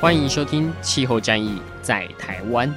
[0.00, 2.68] 欢迎收听《气候战役在台湾》。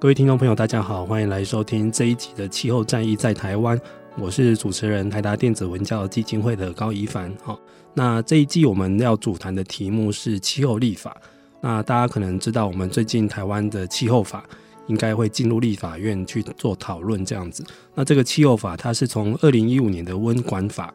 [0.00, 3.76] 各位听众朋友，大家好，欢迎来收听这一集的《气候战役在台湾》，
[4.16, 7.32] 我是主持人台达电子文教基金会的高一帆。
[7.42, 7.58] 好，
[7.94, 11.16] 那这一季我们要主谈的题目是气候立法。
[11.60, 14.44] 那大家可能知道，我们最近台湾的气候法
[14.86, 17.64] 应该会进入立法院去做讨论，这样子。
[17.94, 20.92] 那这个气候法，它是从二零一五年的温管法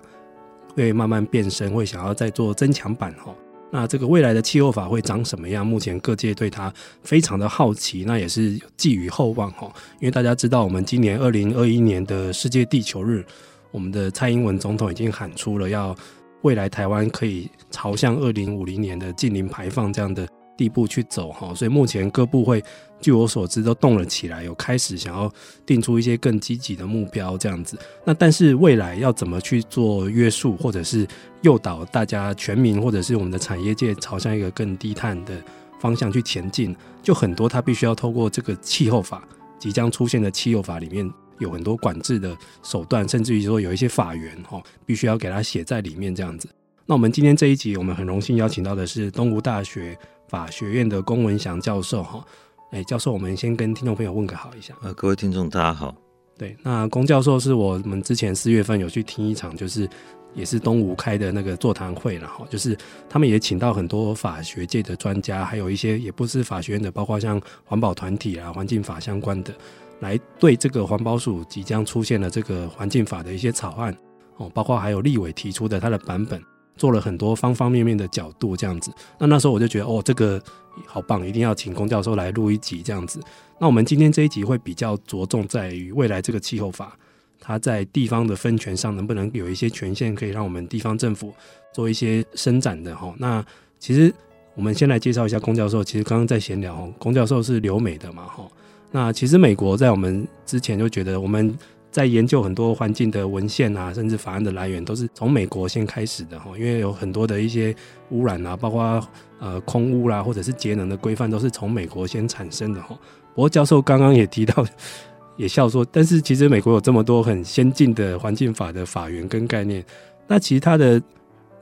[0.76, 3.34] 会慢慢变身，会想要再做增强版，哈。
[3.76, 5.66] 那这个未来的气候法会长什么样？
[5.66, 6.72] 目前各界对它
[7.02, 9.66] 非常的好奇，那也是寄予厚望哈。
[10.00, 13.26] 因为大家知道，我们今年二零二一年的世界地球日，
[13.72, 15.96] 我们的蔡英文总统已经喊出了要
[16.44, 22.64] 未来台湾可以朝向二零五零年的近零排放这样的地步去走哈，所以目前各部会
[23.02, 25.32] 据我所知都动了起来，有开始想要
[25.66, 27.78] 定出一些更积极的目标这样子。
[28.06, 31.08] 那但是未来要怎么去做约束，或者是
[31.42, 35.34] 诱导大家全民，或者是我们的产业界朝向一个更低碳的
[35.80, 39.28] 方向去前进，就很多它必须要透过这个气候法
[39.60, 46.48] 即将出现的气候法里面有很多管制的手段，甚至于说有一些法源哈，必须要给它写在里面这样子。
[46.86, 49.98] 那我们今天这一集，我们很荣幸邀请到的是东吴大学。
[50.34, 52.26] 法学院的龚文祥教授，哈，
[52.72, 54.74] 哎，教授，我们先跟听众朋友问个好一下。
[54.82, 55.94] 呃，各位听众，大家好。
[56.40, 59.88] 对，那龚教授是我们之前四月份有去听一场，就是
[60.34, 62.76] 也是东吴开的那个座谈会了，哈，就是
[63.08, 69.54] 他们也请到很多法学界的专家，还有一些也不是法学院的，包括像环保团体啊、环境法相关的，
[70.00, 73.96] 来对这个环保署即将出现的这个环境法的一些草案，
[74.38, 76.42] 哦，包括还有立委提出的他的版本。
[76.76, 78.92] 做了很多方方面面的角度，这样子。
[79.20, 80.42] 那那时候我就觉得，哦，这个
[80.86, 83.20] 好棒，一定要请龚教授来录一集这样子。
[83.60, 86.98] 那我们今天这一集会比较着重在于未来这个气候法，
[87.40, 91.34] 它在地方的分权上能不能有一些权限，可以让我们地方政府
[91.74, 93.14] 做一些伸展的哈。
[93.18, 93.46] 那
[93.80, 94.14] 其实
[94.56, 95.84] 我们先来介绍一下龚教授。
[95.84, 98.48] 其实刚刚在闲聊，龚教授是留美的嘛哈。
[98.92, 101.56] 那其实美国在我们之前就觉得我们。
[101.94, 106.52] 在研究很多环境的文献啊，甚至法案的来源，都是从美国先开始的哈。
[106.58, 107.74] 因为有很多的一些
[108.10, 109.08] 污染啊，包括
[109.40, 112.98] 呃空污啦，或者是节能的规范，都是从美国先产生的哈。
[113.36, 114.66] 不过教授刚刚也提到，
[115.38, 119.86] 也笑说，但是其实美国有这么多很先进的环境法的法源跟概念，
[120.28, 121.00] 那其他的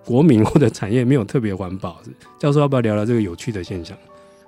[0.06, 2.02] 国民或者产业没有特别环保。
[2.40, 3.98] 教授要不要聊聊这个有趣的现象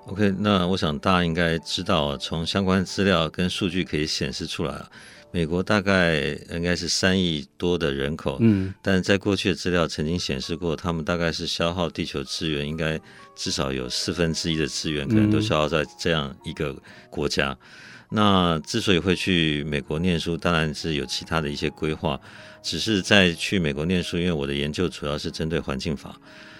[0.08, 4.74] ？OK，那我想大家应该知道，从相关资料跟数据可以显示出来。
[5.34, 6.20] 美国大概
[6.52, 13.02] 应该是三亿多的人口，嗯，但是在过去的资料曾经显示过，他们大概是消耗地球资源，应该
[13.36, 16.76] 至少有四分之一的资源可能都消耗在这样一个
[17.10, 17.50] 国家。
[17.50, 17.58] 嗯、
[18.10, 22.22] 那之所以会去美国念书，当然是有其他的一些规划，
[22.62, 26.16] 只是在去美国念书，因为我的研究主要是针对环境法，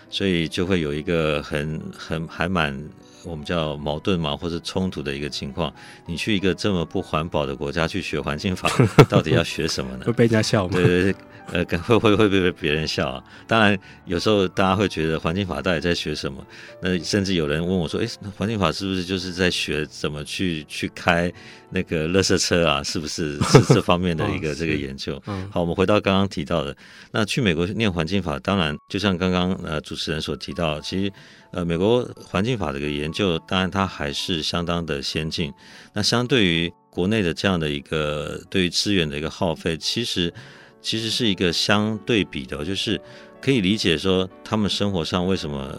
[0.10, 2.76] 所以就会有一个很很还蛮。
[3.24, 5.74] 我们叫矛盾嘛，或是冲突的一个情况。
[6.06, 8.70] 你去一个这么不环保的国家去学环境法，
[9.10, 10.06] 到底要学什么呢？
[10.06, 10.74] 会被人家笑吗？
[10.76, 11.16] 对对对，
[11.52, 13.24] 呃，会会会被别人笑啊。
[13.48, 16.46] 当然，有时候大家会觉得环境法到底在学什么？
[16.82, 18.08] 那甚至有人问我说：“哎，
[18.38, 21.32] 环境法是不是就是在学怎么去去开
[21.74, 22.84] 那个垃圾车啊？
[22.84, 26.76] 是不是 是这方面的一个这个研究？”嗯、好，我们回到刚刚提到的，
[27.12, 31.12] 那去美国念环境法，当然就像刚刚呃主持人所提到，其实。
[31.56, 35.54] 呃，美国环境法的一个研究，当然它还是相当的先进。
[35.94, 40.34] 那相对于国内的这样的一个对于资源的一个耗费，其实
[40.82, 43.00] 其实是一个相对比的，就是
[43.40, 45.78] 可以理解说他们生活上为什么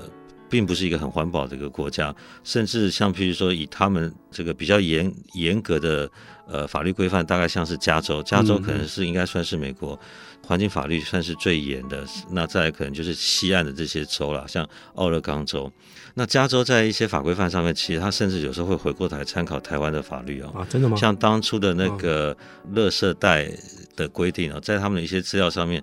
[0.54, 2.14] 并不是一个很环保的一个国家，
[2.44, 6.08] 甚至像譬如说以他们这个比较严严格的
[6.46, 9.98] 呃法律规范，大概像是加州，加州可能是应该算是美国。
[10.46, 15.72] 环境法律算是最严的，那再可能就是西岸的这些州了，像奥勒冈州。
[16.12, 20.52] 那加州在一些法规范上面，其实他甚至有时候会回过头来参考台湾的法律哦。
[20.54, 20.98] 啊，真的吗？
[20.98, 22.36] 像当初的那个
[22.74, 23.50] 垃圾袋
[23.96, 25.82] 的规定哦，在他们的一些资料上面，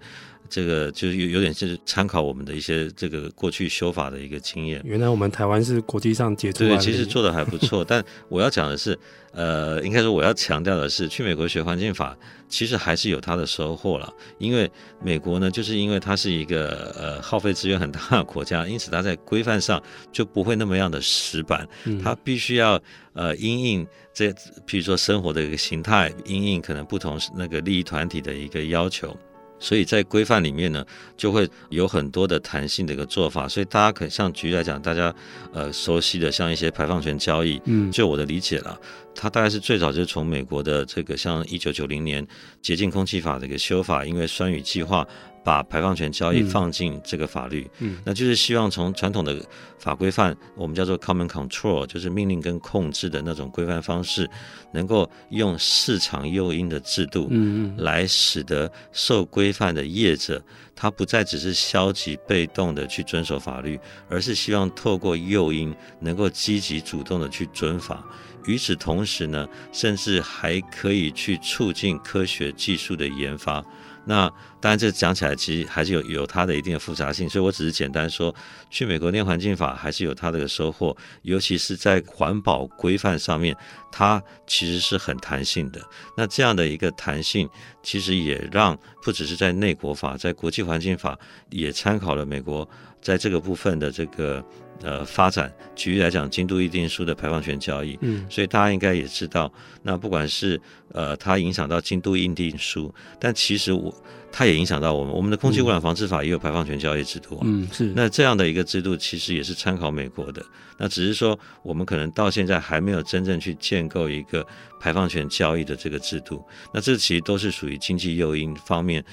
[0.51, 4.81] 这个就是有有点是参考我们的一些这个过去修法的一个经验。
[4.83, 7.85] 原来我们台湾是国际上杰出，对，其实做的还不错。
[7.85, 8.99] 但我要讲的是，
[9.31, 12.17] 呃，应该说我要强调的是，去美国学环境法，
[12.49, 14.13] 其实还是有它的收获了。
[14.39, 14.69] 因为
[15.01, 19.81] 美国呢，就是因为它是一个呃耗费资源很大的国家，因此它在规范上
[20.11, 21.65] 就不会那么样的死板，
[22.03, 22.77] 它必须要
[23.13, 24.29] 呃因应这，
[24.67, 29.17] 譬如说生活的一个形态，因应可能不同那个利益团体的一个要求。
[29.61, 30.85] 所以在规范里面呢，
[31.15, 33.47] 就会有很多的弹性的一个做法。
[33.47, 35.13] 所以大家可以像举例来讲，大家
[35.53, 38.77] 呃熟悉的像一些排放权交易，嗯，就我的理解了，
[39.15, 42.27] 它大概是最早就是从美国的这个像一九九零年
[42.61, 45.07] 洁净空气法的一个修法，因为酸雨计划。
[45.43, 49.35] 把排放权交易放进这个法律，嗯，嗯，那就是希望从传统的
[49.79, 54.29] 法规范，我们叫做 common control，就是命令跟控制的那种规范方式，
[54.71, 60.41] 能够用市场诱因的制度，嗯，来使得受规范的业者，
[60.75, 63.79] 他不再只是消极被动的去遵守法律，
[64.09, 68.05] 而是希望透过诱因，能够积极主动的去遵法。
[68.45, 73.63] 与此同时呢，甚至还可以去促进科学技术的研发。
[74.03, 78.33] 那当然，这讲起来其实还是有有它的一定的复杂性，所以我只是简单说，
[78.69, 83.55] 去美国念环境法还是有它的收获，尤其是在环保规范上面，
[83.91, 85.81] 它其实是很弹性的。
[86.15, 87.49] 那这样的一个弹性，
[87.81, 91.17] 其实也让不只是在内国法，在国际环境法
[91.49, 92.69] 也参考了美国
[93.01, 94.43] 在这个部分的这个。
[94.83, 99.53] 呃，发展举例来讲，京都议定书的排放权交易，嗯，所以大家应该也知道，
[99.83, 100.59] 那不管是
[100.91, 103.93] 呃，它影响到京都议定书，但其实我
[104.31, 107.91] 它也影响到我们，我们的空气污染防治法也有排放权交易制度啊，嗯，是。
[107.95, 110.43] 那这样的一个制度其实也是参考美国的，
[110.77, 114.45] 那只是说我们可能到现在还没有真正去建构一个
[114.79, 116.43] 排放权交易的这个制度，
[116.73, 119.03] 那这其实都是属于经济诱因方面。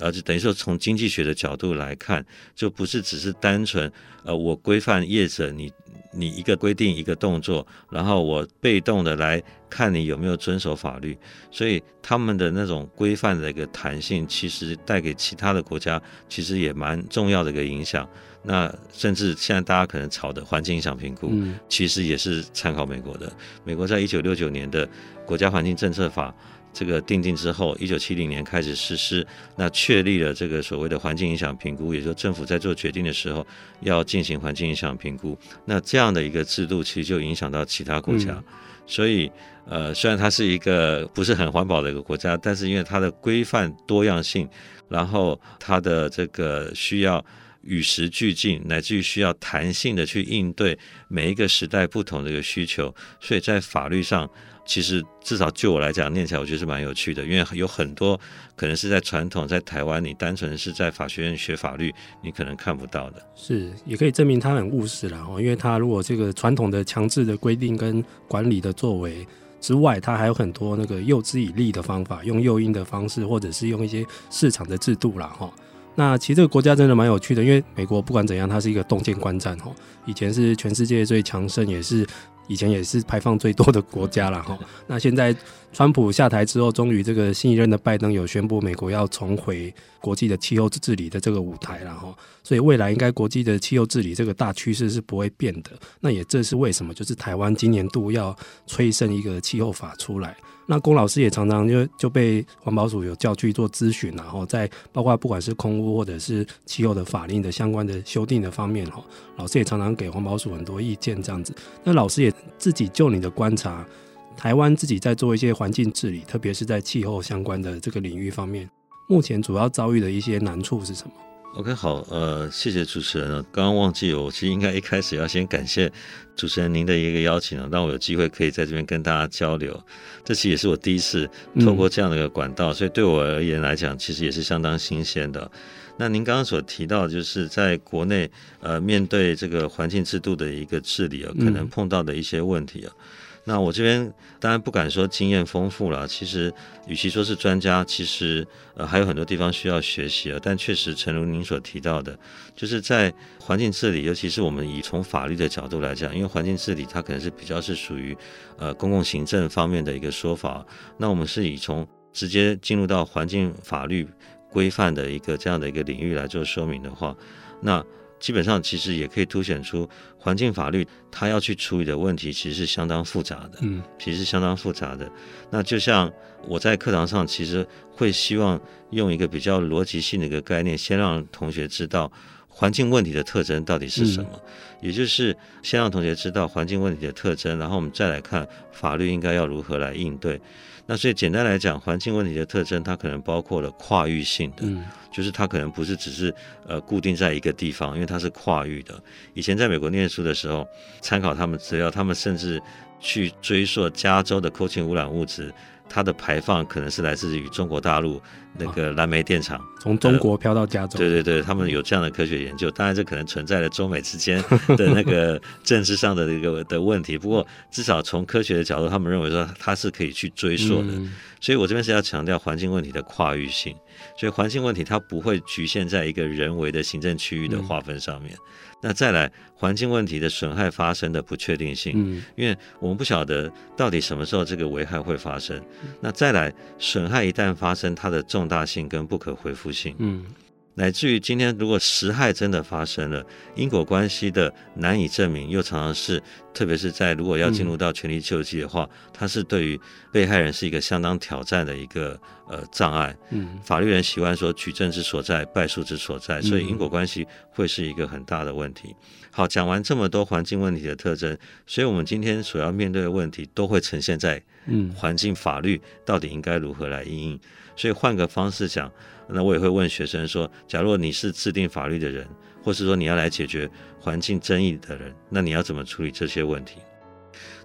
[0.00, 2.24] 而且等于说，从经济学的角度来看，
[2.56, 3.92] 就不是只是单纯，
[4.24, 5.70] 呃，我规范业者，你
[6.12, 11.16] 你一个规定一个动作，然后我被动的来看你有没有遵守法律，
[11.50, 18.08] 所以他们的那种规范的一个弹性，其实带给其他的国家其实也蛮重要的一个影响。
[18.44, 21.32] 那甚至现在大家可能吵的环境影响评估，
[21.68, 23.32] 其实也是参考美国的。
[23.64, 24.88] 美国在一九六九年的
[25.24, 26.34] 国家环境政策法。
[26.72, 29.26] 这个定定之后，一九七零年开始实施，
[29.56, 33.46] 那确立了这个所谓的环境影响评估，也就是政府在做决定的时候
[33.80, 35.36] 要进行环境影响评估。
[35.66, 38.32] 那这样的一个制度，其实就影响到其他国家。
[38.32, 38.44] 嗯、
[38.86, 39.30] 所以，
[39.66, 44.48] 呃，虽然它是一个不是很环保的一个国家，但是因为它的规范多样性，
[44.88, 47.22] 然后它的这个需要
[47.60, 50.78] 与时俱进，乃至于需要弹性的去应对
[51.08, 54.30] 每一个时代不同的一个需求，所以在法律上。
[54.64, 58.18] 其实至少就我来讲，念起来我觉得是蛮有趣的，因为有很多
[58.54, 61.92] 可能是在传统在台湾，你单纯是在法学院学法律，
[62.22, 63.20] 你可能看不到的。
[63.34, 65.26] 是，也可以证明他很务实啦。
[65.28, 69.26] 哦，因为他如果这个传统的强制的规定跟管理的作为
[69.60, 75.26] 之外，他还有很多那个诱之以利的方法，用诱因的方式，或者是用一些市场的制度啦。
[75.26, 75.52] 哈。
[75.94, 79.70] 那其实这个国家真的蛮有趣的，因为美国不管怎样，它是一个动见观战哈，
[80.06, 82.06] 以前是全世界最强盛，也是。
[82.52, 85.34] 以前也是排放最多的国家了哈， 那现在
[85.72, 95.70] 川普下台之后，终于这个新一任的拜登有宣布，美国要重回国际的气候治理的这个舞台了哈，所以未来应该国际的气候治理这个大趋势是不会变的。
[96.00, 100.36] 那也这是为什么，就是台湾今年度要催生一个气候法出来。
[100.72, 109.04] 那龚老师也常常就就被环保署有叫去做咨询，然后在包括不管是空污或者是气候的法令的相关的修订的方面，哈，
[109.36, 111.54] 老师也常常给环保署很多意见这样子。
[111.84, 113.86] 那老师也自己就你的观察，
[114.34, 118.66] 台湾自己在做一些环境治理，特别是在气候相关的这个领域方面，
[119.06, 121.12] 目前主要遭遇的一些难处是什么
[121.54, 123.30] ？OK，好，呃，谢谢主持人。
[123.52, 125.92] 刚刚忘记，我其实应该一开始要先感谢
[126.34, 129.78] 主持人您的一个邀请啊，让我有机会可以在这边跟大家交流。
[130.24, 131.28] 这其实也是我第一次
[131.60, 135.50] 透过这样的一个管道，嗯、所以对我而言来讲，其实也是相当新鲜的。
[135.98, 138.30] 那您刚刚所提到，就是在国内，
[138.60, 142.92] 呃，面对这个环境制度的一个治理啊，可能碰到的一些问题啊。
[142.96, 143.02] 嗯
[143.44, 146.52] 那我这边当然不敢说经验丰富了，其实
[146.86, 150.38] 与其说是专家，其实呃还有很多地方需要学习啊。
[150.40, 152.16] 但确实，诚如您所提到的，
[152.54, 158.16] 就是在环境治理，尤其是我们以从法律的角度来讲，因为环境治理它可能是比较是属于
[158.56, 160.64] 呃公共行政方面的一个说法。
[160.96, 164.06] 那我们是以从直接进入到环境法律
[164.50, 167.16] 规范的一个这样的一个领域来做说明的话，
[167.60, 167.84] 那。
[168.22, 169.86] 基本上其实也可以凸显出
[170.16, 175.10] 环境法律它要去处理的问题其实是相当复杂的，嗯，其实是相当复杂的。
[175.50, 176.10] 那就像
[176.46, 178.60] 我在课堂上其实会希望
[178.90, 182.10] 用一个比较逻辑性的一个概念，先让同学知道
[182.46, 184.40] 环境问题的特征到底是什么，嗯、
[184.82, 190.40] 也就是先让同学知道环境问题的特征，然后我们再来看法律应该要如何来应对。
[190.86, 196.34] 那所以简单来讲，环境问题的特征，它可能包括了跨域性的，嗯、就是它可能不是只是
[196.66, 199.00] 呃固定在一个地方，因为它是跨域的。
[199.32, 200.66] 以前在美国念书的时候，
[201.00, 202.60] 参考他们资料，他们甚至
[202.98, 205.52] 去追溯加州的空气污染物质。
[205.88, 208.20] 它的排放可能是来自于中国大陆
[208.56, 210.98] 那个燃煤电厂，从中国飘到加州。
[210.98, 212.70] 对对对，他们有这样的科学研究。
[212.70, 214.42] 当然，这可能存在了中美之间
[214.76, 217.18] 的那个 政治上的一个的问题。
[217.18, 220.92] 不过，至少从科学的角度，他们认为说它是可以去追溯的。
[221.40, 223.76] 所以我这边是要强调环境问题的跨域性。
[224.18, 228.36] 所以，环境问题它不会局限在一个人为的行政区域的划分上面。
[228.82, 235.58] 那再来，环境问题的损害发生的不确定性，嗯，因为我们不晓得到底什么时候这个危害会发生。
[236.00, 240.26] 那再来，损害一旦发生，它的重大性跟不可恢复性，嗯。
[240.74, 243.22] 乃至于今天，如果实害真的发生了，
[243.54, 246.22] 因果关系的难以证明，又常常是，
[246.54, 249.78] 特别是在如果要进入到权力救济的话，嗯、它是对于
[250.10, 253.14] 被害人是一个相当挑战的一个呃障碍。
[253.30, 258.96] 嗯，法律人习惯说举证之所在，败诉之所在，所以因果关系会是一个很大的问题。
[259.30, 261.36] 好，讲完这么多环境问题的特征，
[261.66, 267.40] 所以我们今天所要面对的问题都会呈现在嗯环境法律到底应该如何来应应。
[267.76, 268.90] 所以换个方式讲。
[269.28, 272.26] 那我也会问学生说：假如你是制定法律的人，
[272.62, 276.78] 或是说你要来解决环境争议的人，那你要怎么处理这些问题？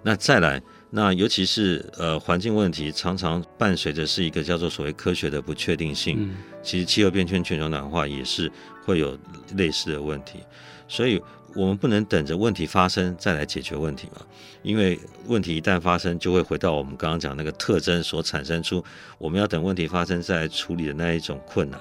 [0.02, 6.16] 那再来，那尤其是呃环境问题，常常伴随着是一个叫做所谓科学的不确定性。
[6.20, 8.50] 嗯、其实气候变迁、全球暖化也是
[8.84, 9.18] 会有
[9.56, 10.38] 类似的问题，
[10.86, 11.20] 所以。
[11.54, 14.22] 我们不能等着问题发生再来解决问题嘛？
[14.62, 18.84] 因为问题一旦发生，就会回到我们刚刚讲那个特征所产生出，
[19.18, 21.80] 我们要等问题发生再来处理的那一种困难。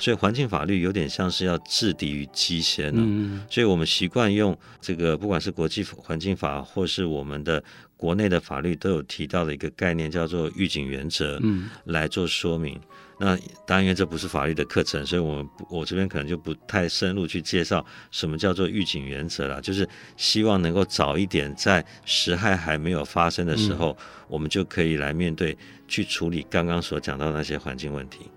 [0.00, 3.02] 所以环境法律有点像是要制敌于机先呢。
[3.04, 3.44] 嗯。
[3.50, 7.62] 所以我们习惯用这个，不管是国际环境法或是我们的
[7.96, 12.78] 国内的法律，都有提到的一个概念，叫做预警原则，嗯，来做说明。
[13.20, 19.60] 那当然，因为这不是法律的课程，所以我们我这边可能就不太深入去介绍什么叫做预警原则了。
[19.60, 23.96] 就是希望能够早一点，在实害还没有发生的时候，嗯、
[24.28, 25.58] 我们就可以来面对、
[25.88, 28.30] 去处理刚刚所讲到的那些环境问题。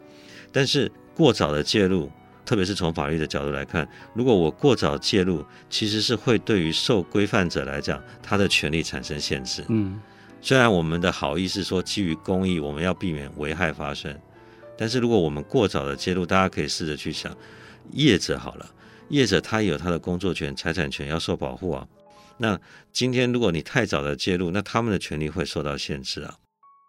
[0.52, 2.12] 但是过早的介入，
[2.44, 9.64] 特别是从法律的角度来看，如果我过早介入，其实是会对于受规范者来讲，他的权利产生限制。
[9.70, 10.02] 嗯，
[10.42, 14.20] 虽然我们的好意是说基于公益，我们要避免危害发生。
[14.82, 17.32] 但是如果我们过早的介入，大家可以试着去想，
[17.92, 18.68] 业者好了，
[19.10, 21.88] 业者他有他的工作权、财产权要受保护啊。
[22.40, 22.60] 那
[22.92, 26.36] 今天如果你太早的介入，那他们的权利会受到限制啊。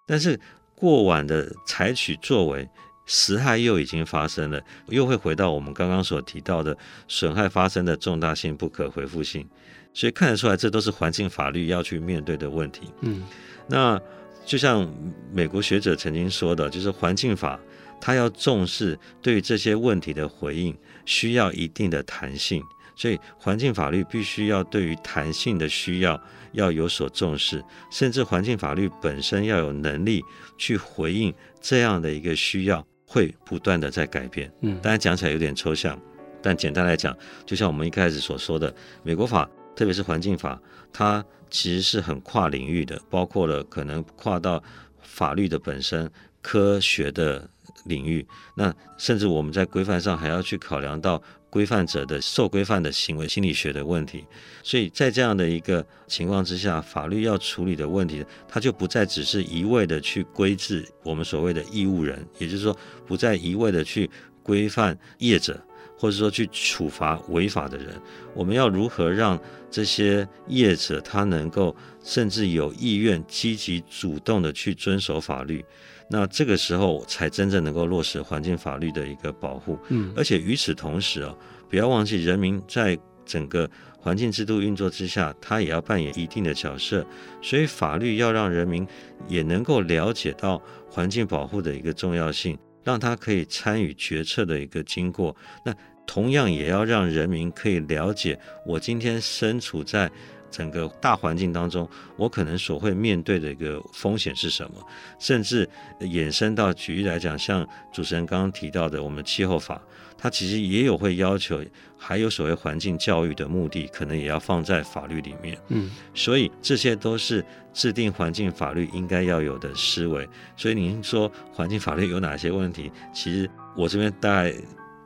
[0.06, 0.40] 但是
[0.74, 2.66] 过晚的采取作为，
[3.04, 4.58] 实害又已经发生了，
[4.88, 6.74] 又会回到我们刚刚所提到的
[7.08, 9.46] 损害发生的重大性、不可回复性。
[9.92, 12.90] 所以看得出来，这都是环境法律要去面对的问题。
[13.02, 13.22] 嗯，
[13.68, 14.00] 那
[14.46, 14.90] 就像
[15.30, 17.60] 美国学者曾经说的，就是环境法。
[18.04, 22.60] 他要重视对于这些问题的回应，需要一定的弹性，
[22.96, 30.20] 所以环境法律必须要对于弹性的需要要有所重视，甚至环境法律本身要有能力
[30.58, 34.52] 去回应这样的一个需要，会不断的在改变。
[34.62, 35.96] 嗯，当然讲起来有点抽象，
[36.42, 37.16] 但简单来讲，
[37.46, 40.60] 就像我们一开始所说的，美国法，特别是环境法，
[40.92, 44.60] 它其实是很跨领域的，包括了可能跨到
[45.00, 46.10] 法律的本身、
[46.42, 47.48] 科学的。
[47.86, 51.20] 领域，那甚至我们在规范上还要去考量到
[51.50, 54.24] 规范者的受规范的行为心理学的问题，
[54.62, 64.08] 所以在这样的一个情况之下，法律要处理的问题，它就不再只是一味的去规制我们所谓的义务人，也就是说，不再一味的去
[64.44, 65.60] 规范业者，
[65.98, 68.00] 或者说去处罚违法的人。
[68.32, 69.36] 我们要如何让
[69.72, 75.64] 这些业者他能够甚至有意愿、积极主动的去遵守法律？
[76.08, 81.34] 那这个时候才真正能够落实环境法律的一个保护，嗯，而且与此同时啊，
[81.70, 87.06] 不要忘记人民在整个环境制度运作之下，他也要扮演一定的角色，
[87.40, 88.86] 所以法律要让人民
[89.28, 95.34] 也能够了解到环境保护的一个重要性，让他可以参与决策的一个经过。
[95.64, 95.72] 那
[96.04, 100.10] 同样也要让人民可以了解，我今天身处在
[100.52, 104.86] 整个大环境当中，我可能所会面对的一个风险是什么，
[105.18, 105.68] 甚至
[106.00, 109.80] 衍生到举例来讲，像主持人刚刚提到的，我们气候法，
[110.16, 111.60] 它其实也有会要求，
[111.96, 115.58] 还有所谓环境教育的目的，可能也要放在法律里面。
[115.68, 120.28] 嗯，所以这些都是制定环境法律应该要有的思维。
[120.56, 122.92] 所以您说环境法律有哪些问题？
[123.12, 124.54] 其实我这边大概。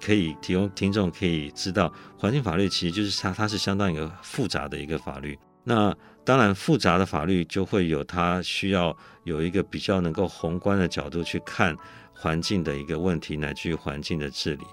[0.01, 5.39] 可以提供听众可以知道，环境法律其实就是它，它是相当一个复杂的一个法律。
[5.65, 11.77] 那当然，复杂的法律就会有它需要有一个比较能够宏观的角度去看
[12.13, 14.65] 环境的一个问题，乃至于环境的治理。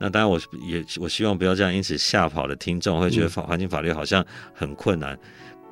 [0.00, 5.18] 那当然，我也我希望不要这样，因此吓跑了听众，会觉得法环境法律好像很困难。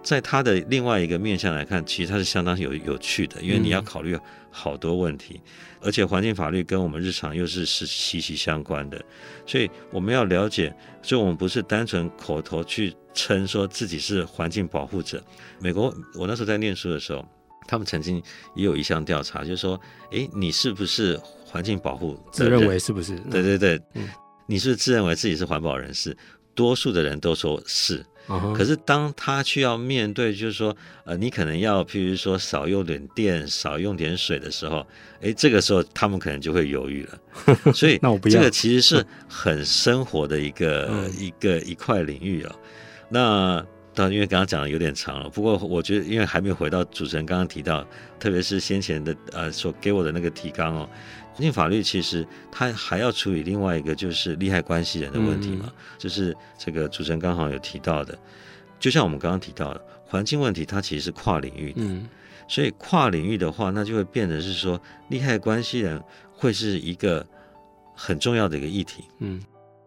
[0.07, 4.17] 在它的另外一个面向来看，其实它是相当有有趣的，因为你要考虑
[4.53, 5.41] 好多问题，
[5.81, 9.05] 而且环境法律跟我们日常又是是息息相关的，
[9.45, 10.73] 所以我们要了解，
[11.03, 15.21] 所以我们不是单纯口头去称说自己是环境保护者。
[15.59, 17.27] 美国，我那时候在念书的时候，
[17.67, 18.23] 他们曾经
[18.55, 19.81] 也有一项调查，就是说，
[20.13, 22.17] 诶，你是不是环境保护？
[22.31, 23.19] 自认为是不是？
[23.29, 24.09] 对对对，嗯，
[24.47, 26.17] 你是自认为自己是环保人士？
[26.55, 28.07] 多数的人都说是。
[28.55, 34.85] 可是当他去要面对，就是说，呃，你可能要，譬如说少用点电、少用点水的时候，
[35.21, 37.19] 哎，这个时候他们可能就会犹豫了。
[37.73, 42.57] 所以那我不，这个其实是很生活的一个一个一块领域啊。
[43.09, 43.65] 那
[43.95, 47.87] 当然，因为刚刚讲的有点长了，不过我觉得，因为还没有回到主持人刚刚提到，
[48.19, 50.89] 特别是先前的呃所给我的那个提纲哦。
[51.37, 58.19] 环境法律其实它还要处理另外一个就是利害关系人的问题嘛，就是这个主持人刚好有提到的，
[58.81, 61.83] 就像我们刚刚提到的环境问题，它其实是跨领域的，
[62.49, 66.03] 所以跨领域的话，那就会变得是说利害关系人
[66.33, 67.27] 会是一个
[67.95, 69.05] 很重要的一个议题。
[69.19, 69.39] 嗯，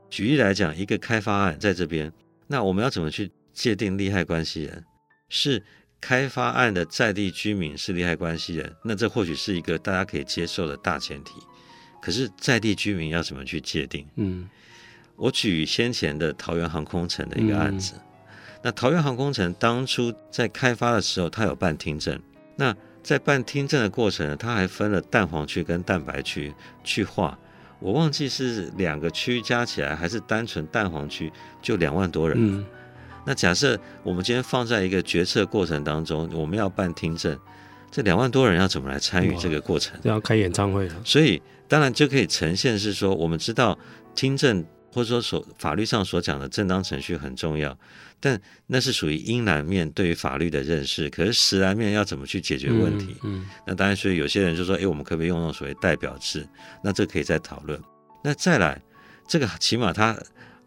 [0.07, 2.13] 举例来讲，一个开发案在这边，
[2.45, 4.83] 那我们要怎么去界定利害关系人？
[5.29, 5.63] 是。
[6.01, 11.33] 开发案的在地居民是利害关系人，那这或许是一个大家可以接受的大前提。
[12.01, 14.07] 可是，在地居民要怎么去界定？
[14.15, 14.49] 嗯，
[15.17, 17.95] 我举先前的桃园航空城的一个案子。
[17.95, 18.01] 嗯、
[18.63, 22.17] 那桃园航空城当初在开发的时候，它有办听证。
[22.55, 26.53] 那在办听证的过程呢，它还分了蛋黄区跟蛋白区
[26.83, 27.37] 去划。
[27.79, 32.37] 我忘记是两个区加起来，还是单纯蛋黄区就两万多人。
[32.39, 32.65] 嗯
[33.25, 37.37] 那假设我们今天放在一个决策过程当中，我们要办听证，
[37.91, 39.99] 这两万多人要怎么来参与这个过程？
[40.03, 40.95] 要开演唱会了。
[41.03, 43.77] 所以当然就可以呈现是说，我们知道
[44.15, 47.77] 听证或者说所法律上所讲的正当程序很重要，
[48.19, 51.07] 但那是属于阴蓝面对于法律的认识。
[51.11, 53.15] 可是实蓝面要怎么去解决问题？
[53.23, 56.47] 嗯，嗯那当然，所以有些人就说，哎，我们可不可以用那种所谓代表制？
[56.83, 57.79] 那这可以再讨论。
[58.23, 58.81] 那再来，
[59.27, 60.17] 这个起码它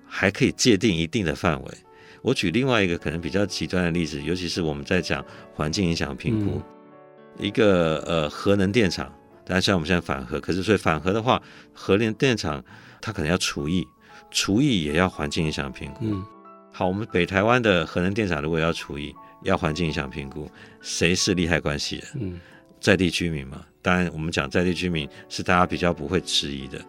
[0.06, 1.74] 还可以界定一定的范围。
[2.22, 6.62] 我举另外一个可能比较极端的例子，尤其是我们在讲环境影响评估，
[7.38, 9.12] 嗯、一个呃核能电厂，
[9.44, 12.64] 当然像我们现在反核，可是所以反核的话，核能电厂
[13.00, 13.86] 它可能要除役，
[14.30, 16.06] 除役也要环境影响评估。
[16.06, 16.24] 嗯、
[16.72, 20.48] 好，我们北台湾的核能电厂如果要除役，要环境影响评估，
[20.80, 22.06] 谁是利害关系人？
[22.14, 22.40] 嗯、
[22.80, 23.64] 在地居民嘛。
[23.82, 26.80] 当然我们讲在地居民是大家比较不会质疑的，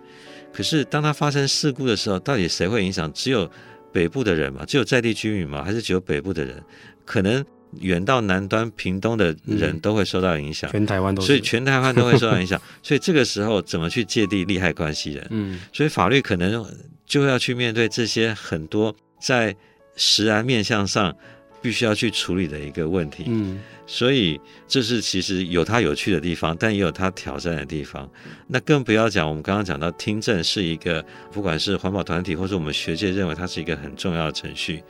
[0.54, 3.12] 可是当它发生事故的时候，到底谁会影响？
[3.14, 3.50] 只有
[3.94, 6.62] 北部的人嘛，只有在地居民嘛，还是只有北部的人？
[7.06, 7.46] 可能
[7.80, 12.60] 远到南端屏东的人都会受到影响，嗯、全台湾都，所以全台湾都会受到影响。
[12.84, 15.28] 所以这个时候怎么去界定利害关系人？
[15.30, 16.66] 嗯，所以法律可能
[17.06, 19.56] 就要去面对这些很多在
[19.96, 21.16] 实然面向上。
[21.64, 28.08] 必须要去处理的一个问题，嗯，所以这是其实有它有趣的地方，但也有它挑战的地方。
[28.48, 34.84] 那更不要讲，我们刚刚讲到听证是一个，不管是环保团体或者我们学界认为它是一个很重要的程序，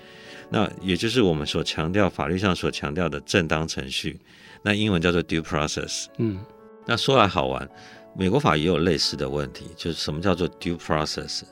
[0.50, 4.20] 那也就是我们所强调法律上所强调的正当程序，
[4.64, 6.40] 那英文叫做 due process，嗯，
[6.88, 7.70] 那说来好玩，
[8.18, 11.44] 美国法也有类似的问题，就是什么叫做 due process，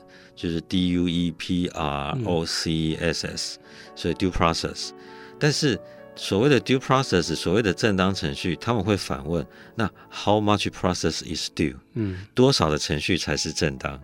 [0.42, 3.58] 就是 D U E P R O C S S，
[3.94, 4.90] 所以 due process。
[5.38, 5.78] 但是
[6.16, 11.76] 所谓的 due process，所谓的正当程序，他们会反问：那 how much process is due？
[11.94, 14.00] 嗯，多少的程序才是正当？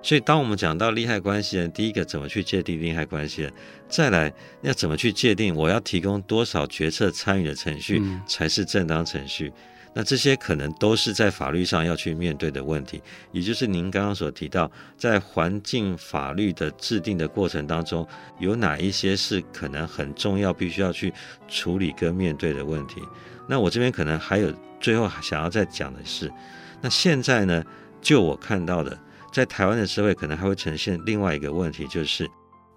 [0.00, 3.52] 所以当我们讲到利害关系人，第一个怎么去界定利害关系人？
[3.88, 9.52] 再来要怎么去界定我要提供多少决策参与的程序才是正当程序？
[9.92, 18.06] 那这些可能都是在法律上要去面对的问题，也就是您刚刚所提到，在环境法律的制定的过程当中，
[18.38, 21.12] 有哪一些是可能很重要，必须要去
[21.48, 23.02] 处理跟面对的问题。
[23.48, 26.32] 那我这边可能还有最后想要再讲的是，
[26.80, 27.64] 那现在呢，
[28.00, 28.96] 就我看到的，
[29.32, 32.30] 在台湾的社会可能还会呈现另外一个问题，就是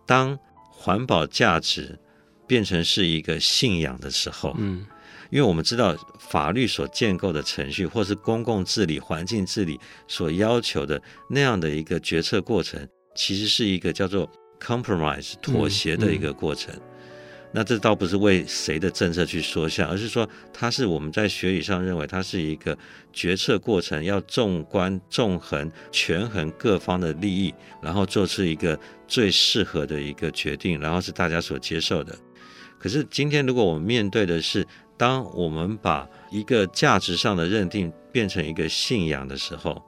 [0.08, 2.00] 当环保价值
[2.48, 4.86] 变成是一个信仰的时候，嗯，
[5.34, 16.72] 因为我们知道法律所建构的程序，或是公共治理、环境治理所要求的那样的一个决策过程，其实是一个叫做 compromise 妥协的一个过程。
[16.76, 16.90] 嗯嗯
[17.56, 22.78] 那这倒不是为谁的政策去说项，而是说它是我们在学理上认为它是一个
[23.12, 32.16] 决策过程，要纵观、纵横、权衡各方的利益，然后做出一个最适合的一个决定，然后是大家所接受的。
[32.80, 34.66] 可是今天，如果我们面对的是，
[34.98, 39.84] 当我们把一个价值上的认定变成一个信仰的时候，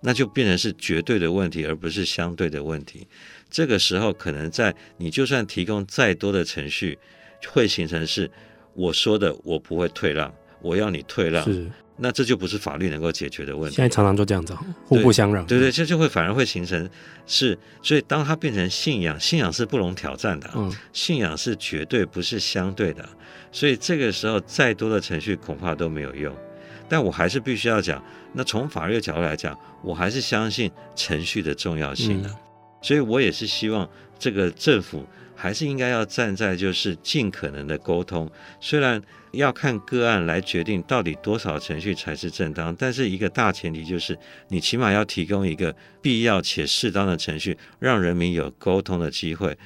[0.00, 3.06] 那就变成是绝对的问题，而不是相对的问题。
[3.50, 6.98] 这个时候，可能在你就算提供再多的程序，
[7.52, 8.30] 会形成是
[8.74, 13.76] 我说的，我不会退让，我要你退让，是，那这就不是法律能够解决的问题。
[13.76, 14.52] 现在常常就这样子，
[14.84, 15.46] 互不相让。
[15.46, 16.90] 对对，这就会反而会形成
[17.26, 23.08] 是，所以当它变成信仰，信仰是不容挑战的，嗯，信仰是绝对不是相对的，
[23.54, 26.34] 所以这个时候再多的程序恐怕都没有用。
[26.88, 32.28] 但我还是必须要讲，那从法律的角度来讲，我还是相信程序的重要性的。
[32.28, 32.34] 嗯
[32.82, 33.88] 所以我也是希望
[34.18, 39.00] 这个政府还是应该要站在就是尽可能的沟通，虽然
[39.32, 49.56] 要看个案来决定到底多少程序才是正当，但是一个大前提就是你起码要提供一个必要且适当的程序，让人民有沟通的机会。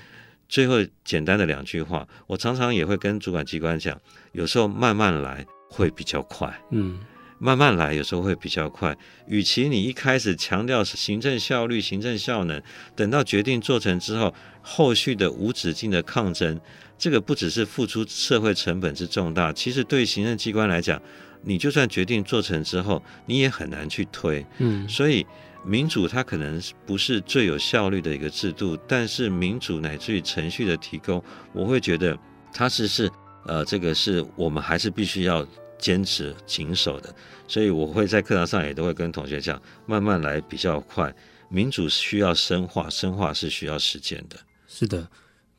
[0.48, 4.00] 最后简单的两句话，我常常也会跟主管机关讲，
[4.32, 6.58] 有时候慢慢来会比较快。
[6.70, 6.98] 嗯。
[7.40, 8.98] 慢慢来，有时候会比较快。
[9.28, 12.61] 与其你一开始强调行政效率、行政效能，
[12.96, 16.61] 等到决定做成之后，后续的无止境的抗争，
[16.98, 21.00] 这个不只是付出社会成本之重大，其实对行政机关来讲，
[21.42, 24.44] 你就算决定做成之后，你也很难去推。
[24.58, 25.24] 嗯，所以
[25.64, 32.18] 民主它可能不是最有效率的一个制度，但是民主乃至于程序的提供，我会觉得
[32.53, 33.11] 它是是
[33.47, 35.47] 呃，这个是我们还是必须要。
[35.81, 37.14] 坚持谨守的，
[37.47, 41.14] 所以我会在课堂上也都会跟同学讲，慢慢来比较快。
[41.49, 44.37] 民主需要深化，深化是需要时间的。
[44.66, 45.09] 是的，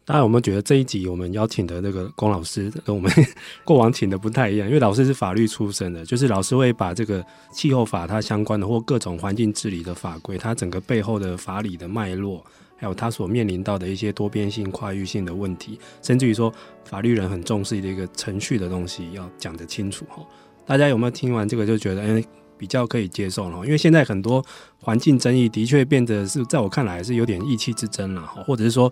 [0.09, 3.11] 当然我们觉得这一集我们邀请的那个龚老师跟我们
[3.63, 12.43] 过往请的不太一样，因为老师是法律出身的，就是老师会把这个气候法它相关的或各种环境治理的法规，它整个背后的法理的脉络。
[12.75, 16.51] 还有他所面临到的一些多边性、跨域性的问题，甚至于说
[16.85, 20.23] 法律人很重视的一个程序的东西，要讲得清楚哈。
[20.65, 22.23] 大家有没有听完这个就觉得，哎，
[22.59, 23.65] 比较可以接受了？
[23.65, 24.45] 因为现在很多
[24.77, 28.91] 环境争议的确变得是在我看来是有点意气之争了，或者是说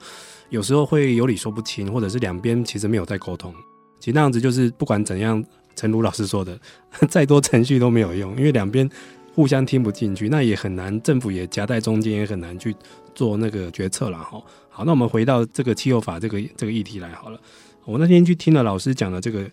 [0.50, 3.54] 有时候会有理说不清，或者是两边其实没有在沟通。
[4.00, 5.44] 其实那样子就是不管怎样，
[5.76, 6.58] 诚如老师说的，
[7.10, 8.90] 再多程序都没有用，因为两边
[9.36, 12.74] 互相听不进去，那也很难，政府也夹在中间，也很难去。
[13.18, 17.42] 做那个决策了哈，好，那我们回到这个气候法这个这个议题来好了。
[17.84, 19.50] 我那天去听了老师讲的这个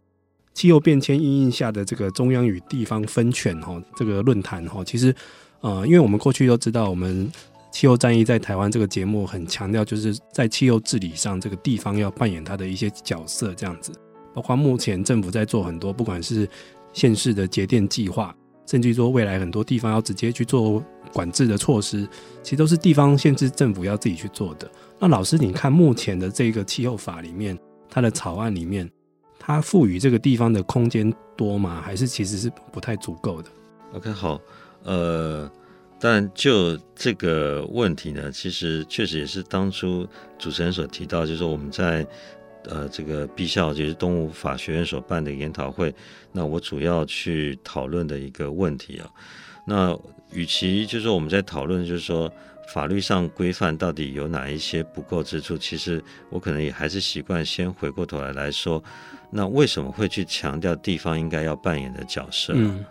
[0.54, 5.14] 气候变迁阴影下的这个中央与地方分权哈，这个论坛哈，其实
[5.60, 7.30] 呃，因为我们过去都知道，我们
[7.70, 13.92] 气候战役在台湾这个节目很强调，就是在气候治理上，这个地方要扮演它的一些角色，这样子，
[14.32, 16.48] 包括目前政府在做很多，不管是
[16.92, 18.34] 县市的节电计划，
[18.66, 20.82] 甚至说未来很多地方要直接去做。
[21.12, 22.04] 管制的措施，
[22.42, 24.68] 其实都是地方县市政府要自己去做的。
[24.98, 27.56] 那老师，你看目前的这个气候法里面，
[27.88, 28.90] 它的草案里面，
[29.46, 31.82] 它赋予这个地方的空间多吗？
[31.84, 33.50] 还是其实是不太足够的
[33.92, 34.40] ？OK，好，
[34.82, 35.50] 呃，
[36.00, 42.06] 但就这个问题呢，其实确实也是当初主持人所提到，就是我们在
[42.70, 45.94] 呃这个毕校，就是东吴法学院所办的研讨会，
[46.32, 49.10] 那我主要去讨论的一个问题啊，
[49.66, 49.98] 那。
[50.32, 52.32] 与其就是我们在讨论，就是说
[52.72, 58.82] 法律上规范到底有哪一些不够之处，其实我可能也还是习惯先回过头来来说，
[59.30, 62.52] 那为什么会去强调地方应该要扮演的角色？
[62.56, 62.84] 嗯，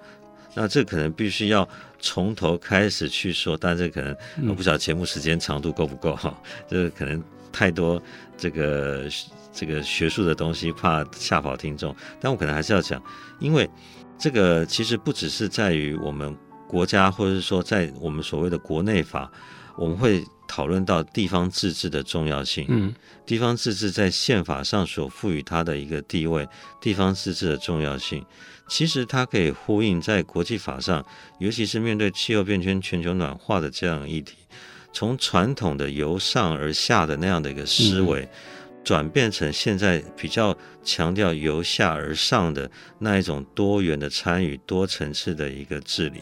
[0.53, 1.67] 那这可能必须要
[1.99, 4.15] 从头开始去说，但这可能
[4.47, 8.01] 我不晓得节目时间长度够不够哈，这个可能太多
[8.37, 9.09] 这个
[9.51, 13.01] 这个学术的东西，怕吓跑听众，但我可能还是要讲，
[13.39, 13.69] 因为
[14.17, 16.35] 这个其实不只是在于我们。
[16.65, 19.31] 国家，或者是说，在我们所谓的国内法，
[19.75, 22.65] 我们会讨论到地方自治的重要性。
[22.69, 22.93] 嗯，
[23.25, 26.47] 地方自治在宪法上所赋予它的一个地位，
[26.79, 28.23] 地方自治的重要性，
[28.67, 31.03] 其实它可以呼应在国际法上，
[31.39, 34.35] 尤其是面对气候变迁、全球暖化的这样的议题，
[34.91, 38.29] 从传统的由上而下的那样的一个思维，
[38.83, 46.21] 转变成现在比较强调由下而上的那一种多元的参与、多层次的一个治理。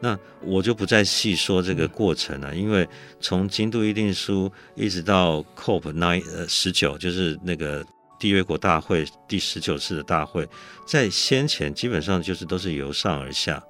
[0.00, 2.88] 那我就不再细说这个过程了，因为
[3.20, 7.84] 从京都议定书一直到 COP nine 呃十九，就是那个
[8.20, 10.48] 缔约国大会第十九次的大会，
[10.86, 13.60] 在先前基本上就是都是由上而下，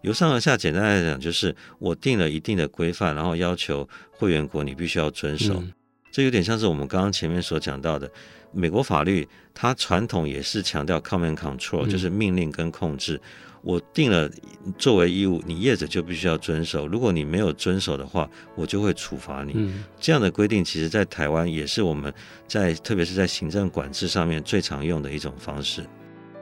[0.00, 5.54] 由上而下，简单来讲就是我定了一定的规范，然后要求会员国你必须要遵守。
[5.54, 5.72] 嗯、
[6.10, 8.10] 这有点像是我们刚刚前面所讲到的，
[8.50, 13.20] 美国法律它传统也是强调 command control，就是命令跟控制。
[13.66, 14.30] 嗯我定了
[14.78, 16.86] 作为义务，你业者就必须要遵守。
[16.86, 19.54] 如果你没有遵守的话，我就会处罚你。
[19.56, 22.14] 嗯、这样的规定，其实在台湾也是我们
[22.46, 25.84] 在特别是在行政管制上面最常用的一种方式。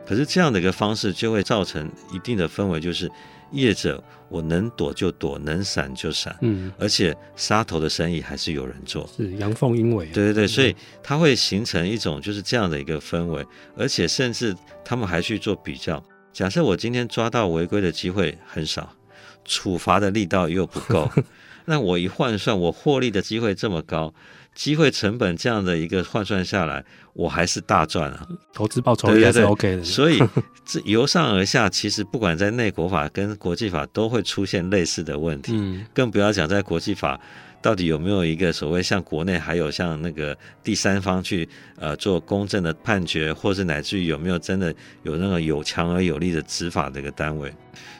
[0.06, 3.10] 可是这样的一个方式就会造成一定的氛围，就是
[3.52, 6.36] 业者我能躲就躲，能闪就闪。
[6.42, 10.10] 嗯，而且杀头的生意还是有人做，是阳奉阴违。
[10.12, 13.42] 对对对，所以它会形成一种就是这样的一个氛围，
[13.78, 16.04] 而且甚至他们还去做比较。
[16.34, 18.96] 假设我今天抓到违规的机会很少，
[19.44, 21.08] 处罚的力道又不够，
[21.66, 24.12] 那我一换算，我获利的机会这么高，
[24.52, 28.26] 机会成本这样的一个换算下来，我还是大赚啊！
[28.52, 29.84] 投资报酬也是 OK 的。
[29.84, 30.20] 所以
[30.66, 37.20] 这由上而下，其实不管在内国法跟国际法都会出现类似的问题，嗯，更不要讲在国际法。
[37.64, 41.48] 到底有没有一个所谓像国内还有像那个第三方去
[41.78, 47.50] 呃做公正的判决，或是乃至于有没有真的有那个有强而有力的执法的一个单位？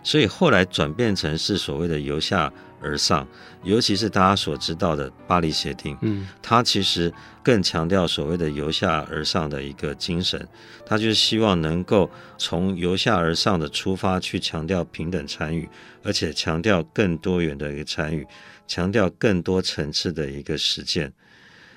[0.03, 3.27] 所以后来转变成是所谓的由下而上，
[3.63, 7.11] 尤其是大家所知道的巴黎协定，嗯，它其实
[7.43, 10.47] 更强调所谓的由下而上的一个精神，
[10.85, 15.67] 它就是希望能够从由下而上的出发去强调平等参与，
[16.03, 18.27] 而且强调更多元的一个参与。
[18.67, 21.13] 强调更多层次的一个实践，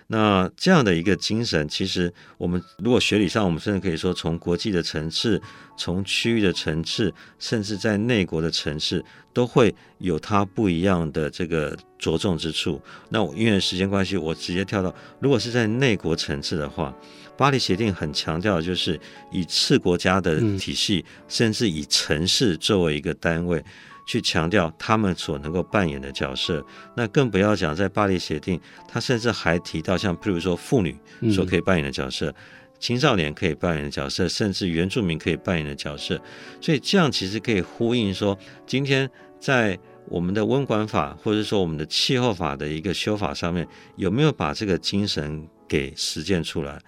[0.08, 5.41] 那这样的一个精神，其实我们如果学理上，我们甚至可以说，从国际的层次，
[5.78, 12.82] 从区域的层次，甚至在内国的层次，都会有它不一样的这个着重之处。
[13.10, 16.95] 那因为时间关系，我直接跳到，如果是在内国层次的话，
[17.36, 18.97] 巴黎协定很强调就是
[19.30, 23.62] 以次国家的体系，嗯、甚至以城市作为一个单位。
[24.07, 26.65] 去强调他们所能够扮演的角色，
[26.95, 30.97] 那更不要讲在巴黎协定，他甚至还提到像譬如说妇女
[31.29, 32.35] 所可以扮演的角色，嗯、
[32.79, 36.19] 青少年可以扮演的角色，甚至原住民可以扮演的角色。
[36.61, 39.07] 所以这样其实可以呼应说，今天
[39.39, 43.67] 在我们的温管法或者说我们的气候法的一个修法上面，
[43.97, 46.79] 有没有把这个精神给实践出来？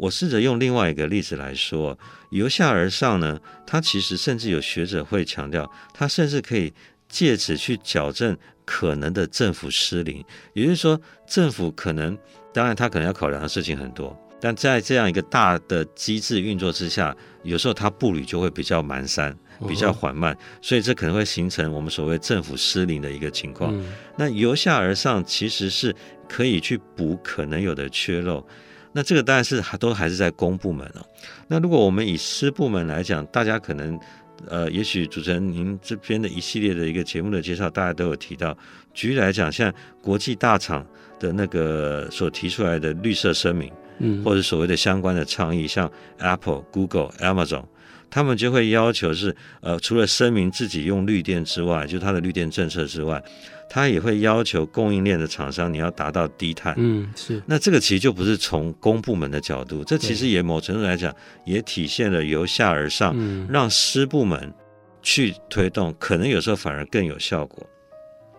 [0.00, 1.98] 我试着用另外一个例子来说，
[2.30, 6.72] 由下而上呢，它其实甚至有学者会强调，它甚至可以
[7.06, 8.34] 借此去矫正
[8.64, 10.24] 可能的政府失灵。
[10.54, 12.16] 也就是说，政府可能，
[12.50, 19.34] 当然他可能要考量的事情很多，但在这样一个大的机制运作之下，有时候它步履就会比较蹒跚，
[19.68, 23.78] 比较缓慢，所以这可能会形成我们所谓政府失灵的一个情况。
[24.16, 25.94] 那由下而上其实是
[26.26, 28.42] 可以去补可能有的缺漏。
[28.92, 31.06] 那这个当然是还都还是在公部门哦。
[31.48, 33.98] 那如果我们以私部门来讲，大家可能
[34.48, 38.56] 呃，也许主持人您这边的一系列的一个节目的介绍，大家都有提到。
[38.92, 39.72] 举例来讲，像
[40.02, 40.84] 国际大厂
[41.18, 47.64] 的那个所提出来的绿色声明，嗯，或者所谓的相关的倡议，像 Apple、Google、Amazon，
[48.10, 53.22] 他们就会要求是呃，除了声明自己用绿电之外，就它的绿电政策之外。
[53.72, 56.74] 他也会要求供应链的厂商，你要达到低碳。
[56.76, 57.40] 嗯，是。
[57.46, 63.14] 那这个其实就不是从公部门的角度，这其实也某程度来讲，也体现了由下而上，
[63.48, 64.52] 让私部门
[65.00, 67.64] 去推动，可能有时候反而更有效果。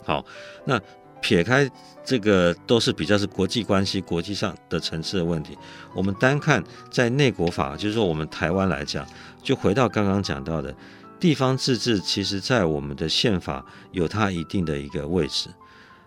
[0.04, 0.26] 好，
[0.66, 0.78] 那
[1.22, 1.70] 撇开
[2.04, 5.58] 这个都是比较是国际关系、国际上的层次的问题，
[5.96, 9.08] 我们单看在内国法，就是说我们台湾来讲，
[9.42, 10.76] 就回到刚刚讲到的。
[11.22, 15.50] 地方自治其实，在我们的宪法有它一定的一个位置。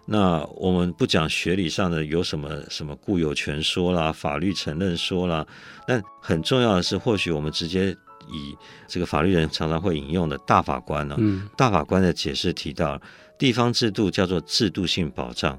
[0.07, 5.47] 那我们不讲学理上的有什么什么固有权说啦，法律承认说啦，
[5.87, 7.97] 但很重要的是，或许我们直接
[8.27, 8.57] 以
[8.89, 13.01] 这个法律人常常会引用的大法官呢，嗯，大法官的解释提到，
[13.39, 15.57] 地方制度叫做制度性保障，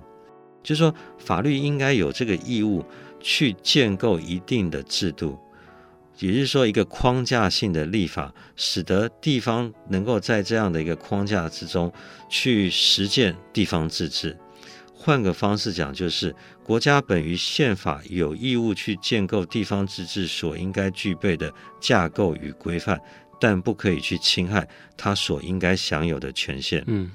[0.62, 2.84] 就是说法律应该有这个义务
[3.22, 5.40] 去建构一定的制度。
[6.20, 11.92] 也就是说，一个框架性的立法，使得地方能够在这样的一个框架之中
[12.30, 14.38] 去实践地方自治。
[14.94, 23.00] 换个方式讲，就是国家本于宪法有义务去建构地方自治所应该具备的架构与规范，
[23.40, 26.84] 但不可以去侵害它所应该享有的权限。
[26.88, 27.12] 嗯，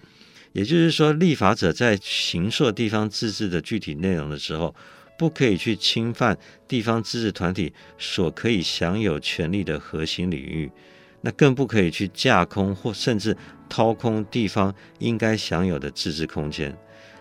[0.53, 4.73] 也就是说，立法者在行塑地方自治的具体内容的时候，
[5.21, 10.73] 不可以去侵犯地方自治团体所可以享有权利的核心领域，
[11.21, 13.37] 那更不可以去架空或甚至
[13.69, 16.75] 掏空地方应该享有的自治空间。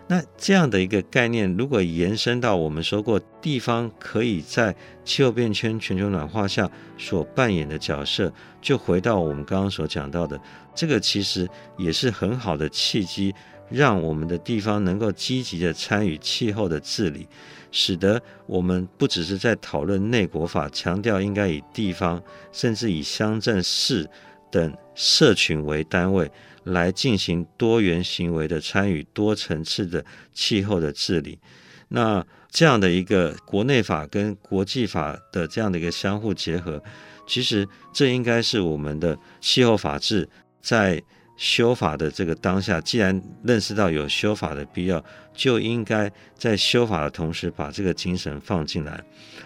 [0.07, 10.39] 那这样的一个概念，如果延伸到我们说过，地方可以在气候变迁、全球暖化下所扮演的角色，就回到我们刚刚所讲到的，
[10.73, 11.45] 这个其实
[11.77, 13.35] 也是很好的契机，
[13.69, 17.27] 让我们的地方能够积极的参与气候的治理，
[17.71, 24.09] 使得我们不只是在讨论内国法，强调应该以地方，甚至以乡镇市
[24.51, 26.31] 等社群为单位。
[26.65, 31.39] 来进行多元行为的参与，多层次的气候的治理。
[31.87, 36.83] 那这样的一个国内法跟国际法的这样的一个相互结合，
[37.25, 40.29] 其实这应该是我们的气候法治
[40.61, 41.01] 在
[41.39, 45.01] 修法的这个当下，既然认识到有修法的必要，
[45.33, 49.01] 就应该在修法的同时把这个精神放进来。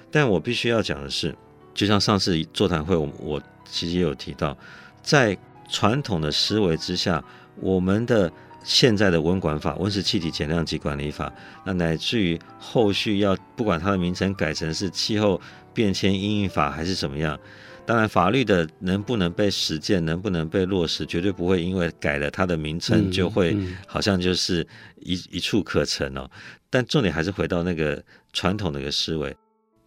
[0.10, 1.36] 但我必须要讲的是，
[1.72, 4.58] 就像上次座谈会，我我其实也有提到，
[5.04, 5.38] 在
[5.70, 7.24] 传统的思维之下，
[7.58, 8.32] 我们的
[8.64, 11.32] 现在的温管法、温室气体减量及管理法，
[11.64, 15.40] 那乃至于后续要不管它的名称改成是气候
[15.76, 17.40] 变迁应应法还是怎么样，
[17.86, 24.66] 当然法律的能不能被实践、能不能被落实，绝对不会因为改了它的名称就会好像就是
[25.02, 26.30] 一一蹴可成哦。
[26.70, 29.36] 但重点还是回到那个传统的一个思维，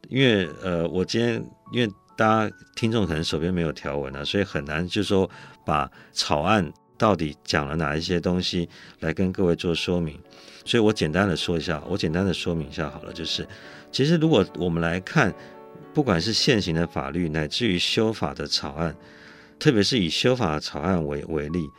[0.09, 1.93] 因为呃，我今天因为。
[2.19, 5.31] 大家听众可能手边没有条文啊，所以很难就是说
[5.67, 8.67] 把草案到底讲了哪一些东西
[9.01, 10.19] 来跟各位做说明。
[10.65, 13.47] 所以我简单的说一下，我简单的说明一下好了，就是
[13.93, 15.31] 其实如果我们来看，
[15.97, 18.95] 不管是现行的法律，乃至于修法的草案，
[19.59, 21.71] 特别是以修法的草案为为例，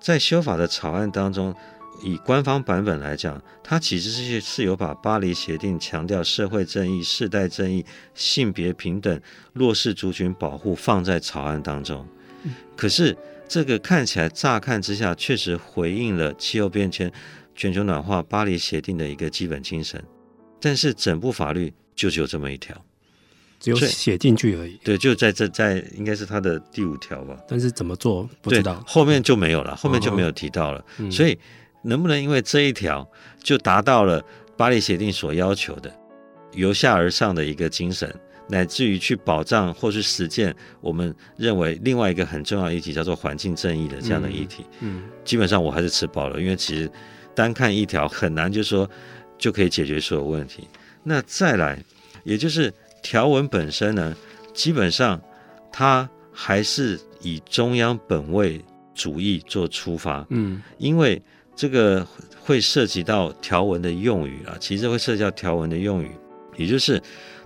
[0.00, 1.52] 在修法的草案当中。
[2.00, 7.84] 以官方版本来讲，它其实是是有把巴黎协定强调社会正义、世代正义、
[8.14, 9.20] 性别平等、
[9.52, 12.06] 弱势族群保护放在草案当中。
[12.76, 13.16] 可是
[13.48, 17.10] 这个看起来乍看之下，确实回应了气候变迁、
[17.56, 20.00] 全球暖化、巴黎协定的一个基本精神。
[20.60, 22.80] 但是整部法律就只有这么一条，
[23.64, 24.78] 只有写进去而已。
[24.84, 27.36] 对，就在这在应该是它的第五条吧。
[27.48, 30.84] 但是怎么做不知道，后面就没有了，后面就没有提到了。
[30.98, 31.38] 哦、所以。
[31.86, 33.06] 能不能因为这一条
[33.42, 34.24] 就达到了
[34.56, 35.94] 巴黎协定所要求的
[36.54, 38.10] 由下而上的一个精神，
[38.48, 44.64] 乃至于去保障或是实践我们认为另外一个很重要议题叫做环境正义的这样的议题？
[44.80, 46.90] 嗯，基本上我还是吃饱了，因为其实
[47.34, 48.88] 单看一条很难就说
[49.36, 50.66] 就可以解决所有问题。
[51.02, 51.84] 那再来，
[52.22, 52.72] 也就是
[53.04, 54.16] 条文本身呢，
[54.52, 55.20] 基本上
[55.70, 58.60] 它还是以中央本位
[58.96, 60.26] 主义做出发。
[60.30, 61.22] 嗯，因为。
[61.56, 62.04] 这个
[62.40, 66.10] 会涉及到条文的用语啊，其实会涉及到条文的用语，
[66.56, 67.00] 也就是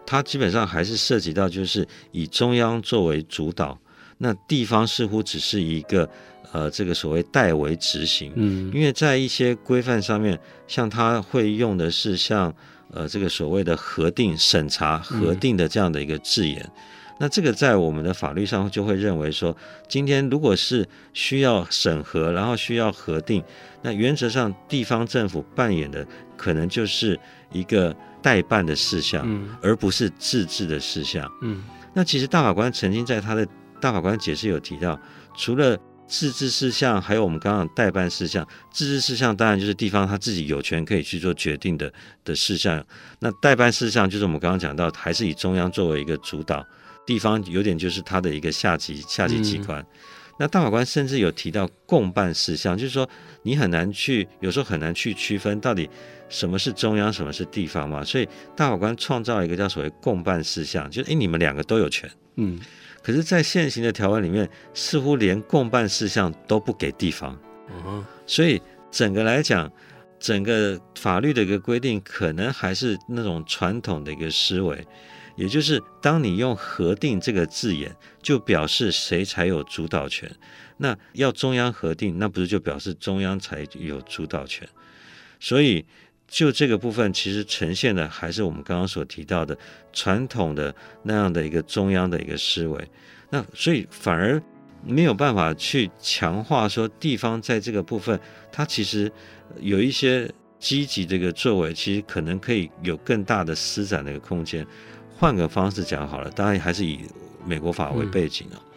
[0.07, 3.79] 它基本上还是涉及到就是以中央作为主导，
[4.17, 6.09] 那地方似乎只是一个
[6.53, 12.51] 呃这个所谓代为执行，嗯，因为在一些规范上面，像它会用的是像
[12.93, 16.63] 呃这个所谓的核定审查核定的这样的一个字眼。
[16.63, 16.83] 嗯
[17.21, 19.57] 那这个在我们的法律上就会认为说，
[19.89, 23.43] 今天如果是需要审核，然后需要核定，
[23.83, 27.19] 那原则上地方政府扮演的可能就是
[27.51, 31.29] 一个代办的事项，嗯，而不是自治的事项。
[31.43, 31.61] 嗯，
[31.93, 33.45] 那其实大法官曾经在他的
[33.81, 34.97] 大法官解释有提到，
[35.37, 35.77] 除了
[36.09, 38.47] 自治事项，还有我们刚刚的代办事项。
[38.73, 41.93] 自治事项当然就是地方他自己有权可以去做决定的
[42.25, 42.85] 的事项，
[43.21, 46.67] 那代办事项就是我们刚刚讲到，还是以中央作为一个主导。
[47.07, 49.87] 地方有点就是他的一个下级下级机关，嗯、
[50.41, 53.09] 那大法官甚至有提到共办事项，就是说
[53.43, 55.89] 你很难去，有时候很难去区分到底
[56.29, 58.05] 什么是中央，什么是地方嘛。
[58.05, 62.61] 所以大法官创造一个叫所谓共办事项，就是诶，你们两个都有权，嗯。
[63.09, 67.41] 可是，在现行的条文里面，似乎连共办事项都不给地方，
[67.87, 68.05] 嗯。
[68.27, 69.73] 所以整个来讲，
[70.21, 74.87] 整个法律的一个规定，可能还是那种传统的一个思维。
[75.37, 80.31] 也就是，当你用“核定”这个字眼，就表示谁才有主导权。
[80.77, 84.69] 那要中央核定，那不是就表示中央才有主导权？
[85.41, 85.87] 所以，
[86.29, 89.57] 就这个部分，其实呈现的还是我们刚刚所提到的
[89.93, 92.91] 传统的那样的一个中央的一个思维。
[93.31, 94.41] 那所以反而
[94.85, 98.19] 没有办法去强化说地方在这个部分，
[98.53, 99.11] 它其实
[99.61, 104.67] 有一些积极的一个作为，其实可能可以有更大的施展的一个空间。
[105.17, 107.01] 换个方式讲好了，当然还是以
[107.45, 108.55] 美国法为背景啊。
[108.55, 108.71] 嗯、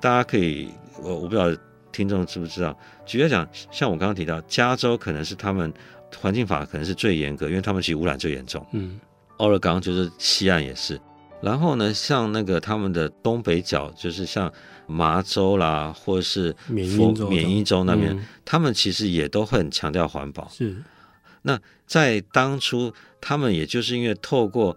[0.00, 0.68] 大家可以，
[1.02, 1.50] 我我不知道
[1.90, 5.72] 听众知不知道，举例讲，像我刚刚提到，加州可能是他们
[6.18, 8.66] 环境法可能是最严格，因为他们其实污染最严重。
[8.72, 8.98] 嗯，
[9.36, 11.00] 奥勒冈就是西岸也是。
[11.42, 14.52] 然后呢，像那个他们的东北角，就是像
[14.86, 20.46] 麻州啦，或者是缅因州，缅因州那边，嗯、他们其实也都很强调环保。
[20.50, 20.76] 是。
[21.42, 24.76] 那在当初，他们也就是因为透过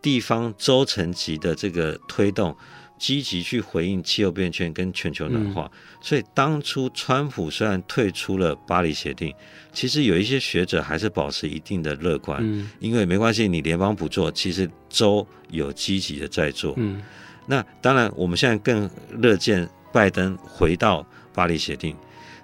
[0.00, 2.56] 地方州层级的这个推动，
[2.96, 9.34] 积极去回应气候变迁跟全球暖化，嗯、所以当初川普虽然退出了巴黎协定，
[9.72, 16.72] 其实有一些学者还是保持一定的乐观，嗯、因为没关系，你联邦不做，其实州有积极的在做。
[16.76, 17.02] 嗯，
[17.46, 21.94] 那当然，我们现在更乐见拜登回到巴黎协定，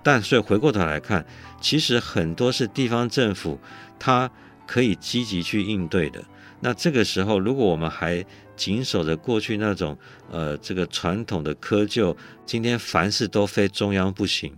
[0.03, 1.25] 但所以回过头来看，
[1.61, 3.59] 其实很多是地方政府
[3.99, 4.31] 他
[4.67, 6.23] 可以积极去应对的。
[6.61, 9.97] 那这个时候，如果我们还谨守着过去那种
[10.31, 14.55] 呃这个传统的窠臼，今天凡事都非中央不行。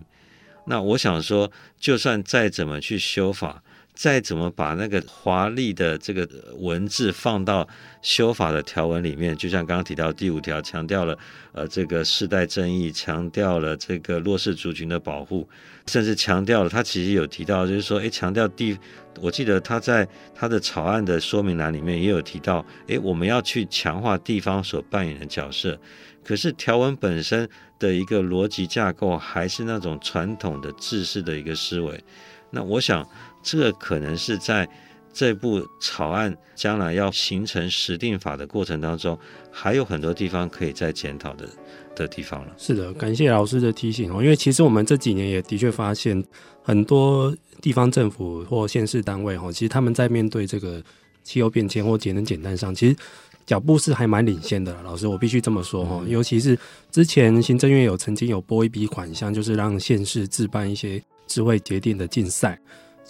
[0.67, 3.63] 那我想说，就算再怎么去修法，
[3.95, 6.27] 再怎么把那个华丽的这个
[6.59, 7.69] 文字放到
[8.01, 11.17] 修法的条文里面，就像刚刚提到第五条，强调了
[11.53, 15.49] 呃这个世代正义，强调了这个弱势族群的保护，
[15.87, 18.79] 甚至强调了他其实有提到，就是说，诶，强调地。
[19.21, 25.79] 我记得他在他的草案的说明栏里面也有提到，诶，我们要去强化地方所扮演的角色。
[26.25, 27.47] 可是条文本身
[27.79, 32.03] 的一个逻辑架构还是那种传统的制式的一个思维。
[32.51, 33.07] 那我想，
[33.43, 34.69] 这个可能是在
[35.13, 39.19] 这部草案将来要形成实定法的过程当中，
[39.51, 41.49] 还有很多地方可以再检讨的
[41.95, 42.53] 的地方了。
[42.57, 46.25] 是的，感谢老师的提醒哦，因为其实我们这几年也的确发现
[46.63, 47.35] 很多。
[47.61, 50.83] 地方政府或县市单位，哈，其实他们在面对这个
[51.23, 52.97] 气候变迁或节能减碳上，其实
[53.47, 54.77] 脚步是还蛮领先的。
[54.83, 56.59] 老师，我必须这么说，哈，尤其是
[56.91, 62.59] 之前行政院有曾经有拨一笔款项，就是让县市置办一些智慧节电的竞赛。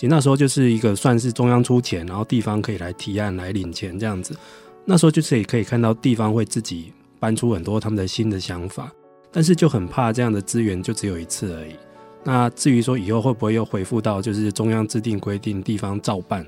[0.02, 4.36] 其实那时候就是一个算是中央出钱，然后地方可以来提案来领钱这样子。
[4.84, 8.92] 那时候就是也可以看到地方会自己搬出很多他们的新的想法，
[9.30, 11.76] 但是就很怕这样的资源就只有一次而已。
[12.24, 16.44] 那至于说以后会不会又恢复到就是中央制定规定，地方照办，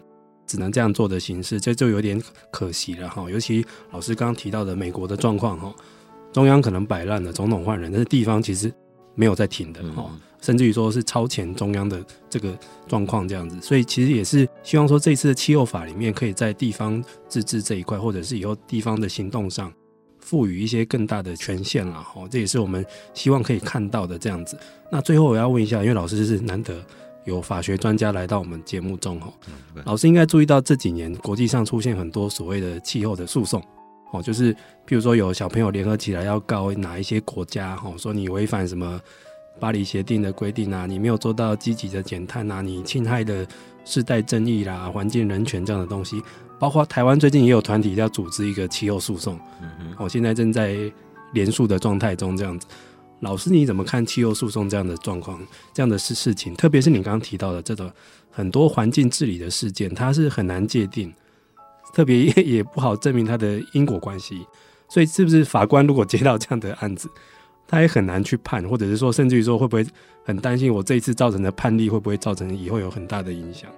[0.49, 3.31] 只能这样做的形式，这就有点可惜了哈。
[3.31, 5.73] 尤其老师刚刚提到的美国的状况哈，
[6.33, 8.69] 中央可能摆烂了，总统换人，但是地方其实
[9.15, 10.11] 没有在停的哈，
[10.41, 12.57] 甚至于说是超前中央的这个
[12.87, 19.73] 状况这样子，所以其实也是希望说这次的气候法里面，可以在地方自治这一块，或者是以后地方的行动上。
[20.21, 24.59] 赋予一些更大的权限了哈，这也是我们希望可以看到的这样子。
[24.91, 26.83] 那最后我要问一下，因为老师是难得
[27.27, 29.31] 有法学专家来到我们节目中哈，
[29.85, 33.63] 老师应该注意到这几年国际上出现很多所谓的气候的诉讼
[34.15, 39.01] 哦，就是譬如说有小朋友联合起来要告哪一些国家哦，说你违反什么
[39.59, 43.47] 巴黎协定的规定啊，你没有做到积极的减碳啊，你侵害的
[43.85, 46.23] 世代正义啦、环境人权这样的东西。
[46.59, 49.39] 包括台湾最近也有团体要组织一个气候诉讼，
[49.99, 50.77] 我、现在正在
[51.33, 52.37] 连诉的状态中。
[52.37, 52.67] 这样子，
[53.21, 55.39] 老师你怎么看气候诉讼这样的状况、
[55.75, 56.55] 这样的事事情？
[56.55, 57.93] 特别是你刚刚提到的这个
[58.31, 61.13] 很多环境治理的事件，它是很难界定，
[61.93, 64.47] 特别 也不好证明他的因果关系。
[64.89, 67.11] 所以，是不是法官如果接到这样的案子，
[67.67, 69.85] 他也很难去判，或者是说，甚至于说，会不会
[70.25, 73.69] 很担心我这一次造成的判例会不会造成以后有很大的影响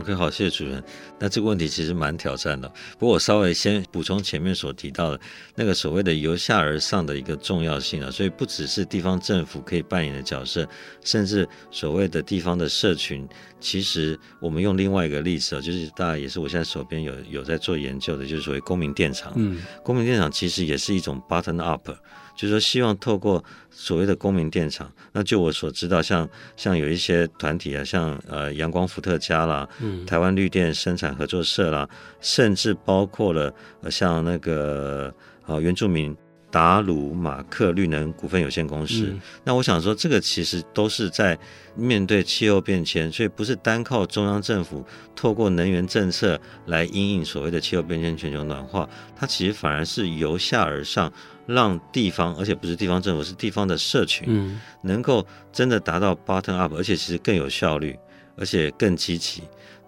[0.00, 0.82] ？OK，好，谢谢主任。
[1.18, 2.68] 那这个问题其实蛮挑战的，
[2.98, 5.20] 不过我稍微先补充前面所提到的
[5.54, 10.66] 那个所谓的由下而上的一个重要性啊，所以不只是地方政府可以扮演的角色，
[11.04, 13.28] 甚至所谓的地方的社群，
[13.60, 19.32] 其实我们用另外一个例子啊，就是大家也是我现在手边有有在做研究的，就是所谓公民电厂。
[19.36, 21.90] 嗯，公民电厂其实也是一种 button up。
[22.34, 31.88] 就是说，希望透过所谓的公民电厂，那就我所知道，像像有一些团体啊，像呃阳光伏特加啦，嗯，台湾绿电生产合作社啦，
[32.20, 33.52] 甚至包括了
[33.82, 35.12] 呃像那个
[35.46, 36.16] 啊原住民。
[36.52, 41.36] 达鲁马克绿能股份有限公司，嗯、那我想说，这个其实都是在
[41.74, 44.84] 面对气候变迁，所以不是单靠中央政府
[45.16, 48.86] 透过能源政策来因应所谓的气候变迁、全球暖化，
[49.16, 51.10] 它其实反而是由下而上，
[51.46, 57.98] 让地方，而且不是地方政府，是地方的社群，嗯、能够真的达到 bottom up，而且其实更有效率，
[58.36, 59.42] 而且更积极。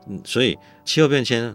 [0.08, 1.54] 嗯，所以气候变迁。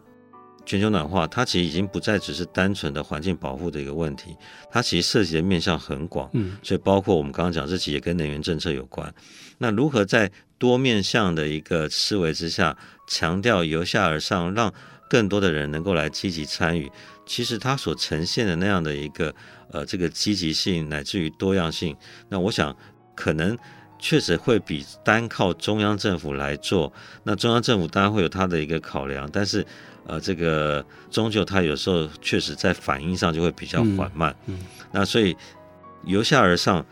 [0.69, 4.37] 全球暖化，它其实已经不再只是单纯的环境保护的一个问题，
[4.69, 9.11] 它其实涉及的面向很广，嗯，所以包括我们刚刚讲，这其实也跟能源政策有关。
[9.57, 14.71] 那如何在多面向的一个思维之下，强调由下而上，让
[15.09, 16.87] 更多的人能够来积极参与，
[17.25, 19.33] 其实它所呈现的那样的一个
[19.71, 21.97] 呃这个积极性乃至于多样性，
[22.29, 22.77] 那我想
[23.15, 23.57] 可能
[23.97, 26.93] 确实会比单靠中央政府来做，
[27.23, 29.65] 那中央政府当然会有它的一个考量，但是。
[30.09, 34.35] 呃，这个终究它有时候确实在反应上就会比较缓慢。
[34.47, 35.35] 嗯，嗯，那所以
[36.05, 36.83] 由下而上，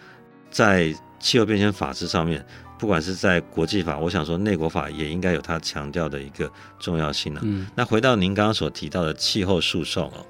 [0.52, 2.46] 在气候变迁法制上面，
[2.78, 7.44] 不管是在国际法，我想说内国法也应该有它强调的一个重要性呢、啊。
[7.46, 10.26] 嗯，那回到您刚刚所提到的气候诉讼哦，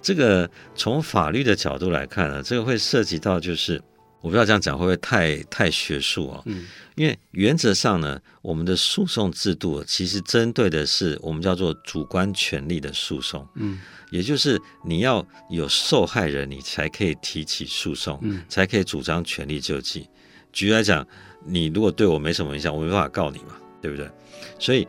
[0.00, 3.82] 这个从法律的角度来看呢，这个会涉及到就是。
[4.20, 6.42] 我不知道这样讲会不会太太学术啊？
[6.46, 6.66] 嗯，
[6.96, 13.46] 因为原则上呢，我们的诉讼制度其实针对的是我们叫做主观权利的诉讼。
[13.54, 13.78] 嗯，
[14.10, 20.08] 也就是你要有受害人，你才可以提起诉讼，嗯，才可以主张权利救济。
[20.52, 21.06] 举例来讲，
[21.46, 24.10] 你如果对我没什么影响，我没办法告你嘛，对不对？
[24.58, 24.86] 所以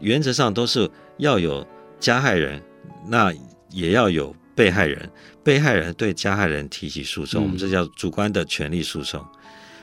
[0.00, 1.64] 原则上都是要有
[2.00, 2.60] 加害人，
[3.06, 3.32] 那
[3.70, 4.34] 也要有。
[4.54, 5.10] 被害人，
[5.42, 9.20] 被害人对加害人提起诉讼，我们这叫主观的权利诉讼。
[9.20, 9.28] 嗯、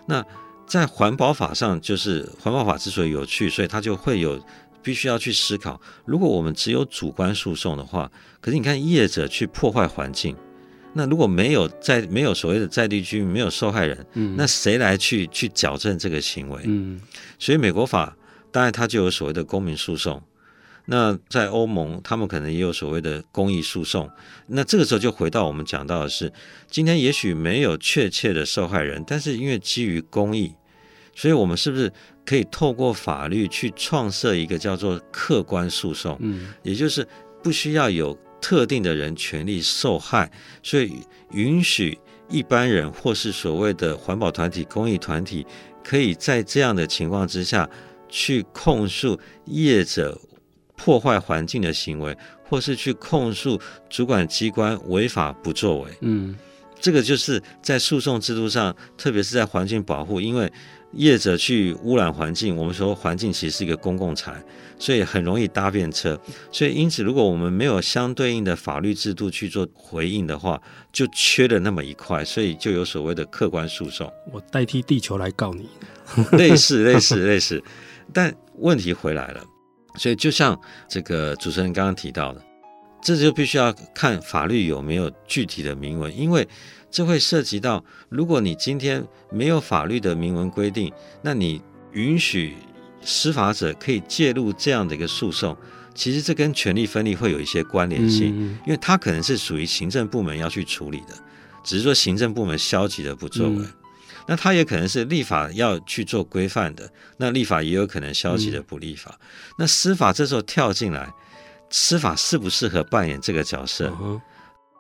[0.08, 0.26] 那
[0.68, 4.40] 在环保法上，就是环保法之所以有趣，所以它就会有
[4.84, 10.36] 必须要去思考，如果我们只有主观诉讼的话，可是你看业者去破坏环境，
[10.94, 16.62] 那如果没有在没有所谓的在地居民，没有受害人，嗯、那谁来去去矫正这个行为？
[16.66, 17.02] 嗯，
[17.40, 18.16] 所以美国法
[18.52, 20.22] 当然它就有所谓的公民诉讼。
[20.92, 24.10] 那在欧盟，他们可能也有所谓的公益诉讼。
[24.48, 26.34] 那这个时候就回到我们讲到的是，
[26.68, 30.52] 今天也许没有确切的受害人，但是因为基于公益，
[31.16, 31.94] 所以我们是不是
[32.26, 36.18] 可以透过法律去创设一个叫做客观诉讼？
[36.22, 37.08] 嗯，也就是
[37.44, 40.32] 不需要有特定的人权利受害，
[40.64, 40.92] 所以
[41.34, 41.96] 允许
[42.30, 45.46] 一般人或是所谓的环保团体、公益团体，
[45.84, 47.70] 可以在这样的情况之下
[48.10, 50.20] 去控诉业者。
[50.82, 52.16] 破坏环境的行为，
[52.48, 53.60] 或是去控诉
[53.90, 56.34] 主管机关违法不作为，嗯，
[56.80, 60.50] 这个就是在诉讼制度上，特别是在环境保护，因为
[60.94, 64.42] 业者去污染环境，我们说环境其实是一个公共财，
[64.80, 66.18] 所以很容易搭便车，
[66.50, 70.60] 所以因此，如果我们没有相对应的法律制度去做回应的话，
[70.94, 74.10] 就缺了那么一块，所以就有所谓的客观诉讼。
[74.32, 75.68] 我代替地球来告你，
[76.40, 77.62] 类似类似类似，
[78.14, 79.44] 但问题回来了。
[80.00, 82.42] 所以，就像这个主持人刚刚提到的，
[83.02, 86.48] 这就必须要看法律有没有具体的明文，因为
[86.90, 90.90] 这会涉及到，如果你今天没有法律的明文规定，
[91.22, 92.56] 那你允许
[93.02, 95.56] 司法者可以介入这样的一个诉讼，
[95.94, 98.34] 其实这跟权力分立会有一些关联性，
[98.66, 101.14] 因为它可能是属于行政部门要去处理的，
[101.62, 103.58] 只是说行政部门消极的不作为。
[104.30, 109.18] 那它也可能是立法要去做规范的，那立法也有可能消极的不立法。
[109.20, 109.26] 嗯、
[109.58, 111.12] 那司法这时候跳进来，
[111.72, 113.92] 司法适不适合扮演这个角色？
[114.00, 114.22] 嗯、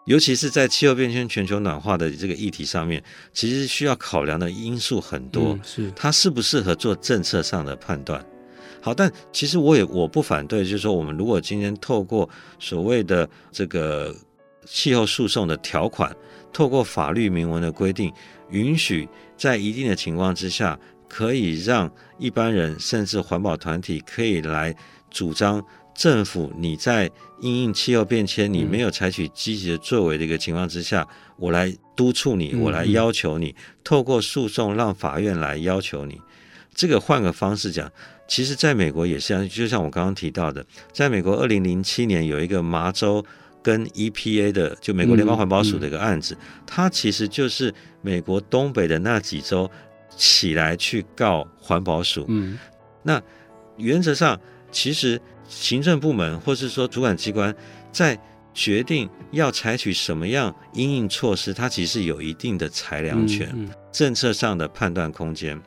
[0.06, 5.54] 尤其是在气候变迁、全球暖化的这个议题上面，其实需要考量的因素很多。
[5.54, 8.24] 嗯、是它适不适合做政策上的判断？
[8.82, 12.30] 好，但其实我也我不反对，就是说，我们如果今天透过
[12.60, 14.16] 所谓的这个
[14.68, 16.16] 气候诉讼的条款，
[16.54, 18.14] 透过法律明文的规定，
[18.52, 19.10] 允许。
[19.40, 20.78] 在一定的情况之下，
[21.08, 24.76] 可以让一般人甚至环保团体可以来
[25.10, 25.64] 主张
[25.96, 27.10] 政府，你在
[27.40, 36.20] 因应气候变迁，你没有采取积极的作为的一个情况之下，我来督促你，我来要求你，透过诉讼让法院来要求你。
[36.76, 37.90] 这个换个方式讲，
[38.28, 43.26] 其实在美国也是这样，就像我刚刚提到的，在美国二零零七年有一个麻州。
[43.62, 49.70] 跟 EPA 的，就美国联邦环保署的一个案子，嗯嗯、它其实就是美国东北的那几州
[50.16, 52.26] 起来去告环保署。
[52.30, 52.58] 嗯，
[53.04, 53.22] 那
[53.78, 54.40] 原则上，
[54.72, 57.54] 其实行政部门或是说主管机关
[57.92, 58.18] 在
[58.54, 63.54] 决定要采取什么样因应措施，它其实有一定的裁量权，
[63.92, 65.62] 政策上的判断空间。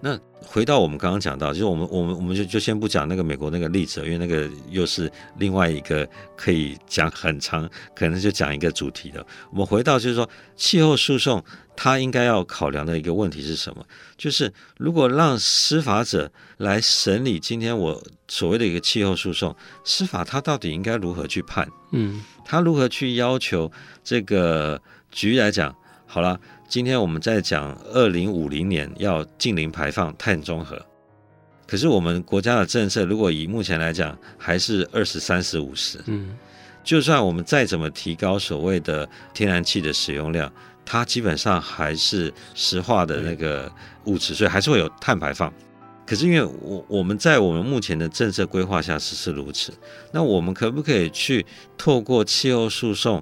[0.00, 9.24] 那回到我们刚刚讲到，就是我们我们我们就就先不讲那个美国那个例子，因为那个又是另外一个可以讲很长，可能就讲一个主题的。
[9.50, 11.44] 我们回到就是说，气候诉讼
[11.76, 13.84] 它应该要考量的一个问题是什么？
[14.16, 21.68] 就是如果让司法者来审理今天我所谓的一个气候诉讼，司法它到底应该如何去判？
[21.92, 23.70] 嗯，他如何去要求
[24.02, 24.80] 这个？
[25.12, 25.74] 局来讲，
[26.06, 26.38] 好了。
[26.70, 30.80] 今天我们在讲二零五零年要近零排放碳中和，
[31.66, 36.32] 可是我们国家的政策如果以目前来讲还是二十三十五十，嗯，
[36.84, 40.48] 就算我们再怎么提高所谓的天然气的使用量，
[40.84, 43.68] 它基本上还是石化的那个
[44.04, 45.52] 物质，所以还是会有碳排放。
[46.06, 49.72] 可是因为我我们在我们目前的政策规划下是是如此，
[50.12, 51.44] 那我们可不可以去
[51.76, 53.20] 透过气候诉讼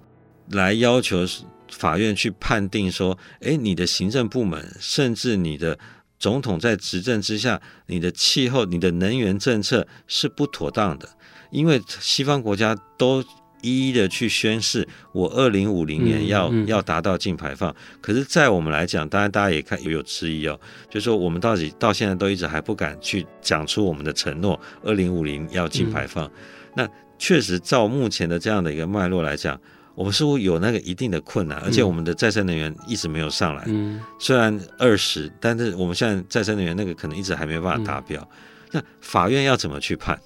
[0.51, 1.25] 来要求？
[1.71, 5.79] 法院去判定说，诶，你的行政部门，甚至你的
[6.19, 11.09] 总统在执政之下，你的气候、你的能源政策是不妥当的，
[11.51, 13.23] 因为西方国家都
[13.61, 17.75] 一一的去宣誓，我二零五零年要、嗯嗯、要达到净排放。
[18.01, 20.59] 可是，在我们来讲，当然大家也看也有质疑哦，
[20.89, 26.25] 就是说我们到底到现在都一直还不敢去讲出我们的承诺，二零五零要净排放。
[26.27, 26.31] 嗯、
[26.77, 26.89] 那
[27.19, 29.61] 确实，照目前的这样的一个脉络来讲，
[29.99, 33.65] 我们似乎有那个一定的困难，而且我们的再生能源一直没有上来。
[33.67, 38.21] 嗯，虽然二十，但是我们现在再生能源那个可能一直还没办法达标。
[38.31, 38.39] 嗯、
[38.75, 40.17] 那法院要怎么去判？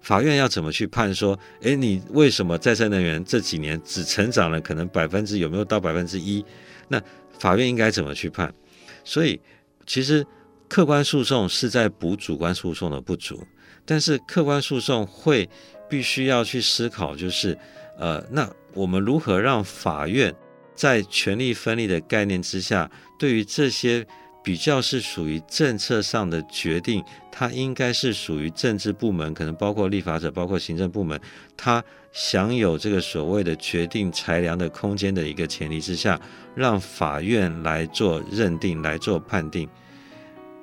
[0.00, 1.14] 法院要怎么去判？
[1.14, 6.42] 说，诶，你为什么再生能源这几年只成长了可能百分之有没有到百分之一？
[6.88, 6.98] 那
[7.38, 8.50] 法院应该怎么去判？
[9.04, 9.38] 所以，
[9.86, 10.26] 其实
[10.66, 13.46] 客观诉讼是在补主观诉讼的不足，
[13.84, 15.46] 但是客观诉讼会
[15.90, 17.58] 必须要去思考，就是，
[17.98, 20.34] 呃，那我们如何让法院
[20.74, 24.06] 在权力分立的概念之下，对于这些。
[24.40, 31.20] 比较是属于政策上的决定，它应该是属于政治部门，可能包括立法者，包括行政部门，
[31.54, 36.18] 它享有这个所谓的决定裁量的空间的一个前提之下，
[36.54, 39.68] 让法院来做认定，来做判定。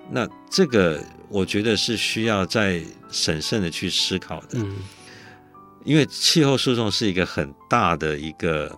[0.10, 2.82] 那这个我觉得是需要再
[3.12, 4.58] 审慎的去思考的，
[5.86, 8.78] 因为气候诉讼是一个很大的一个。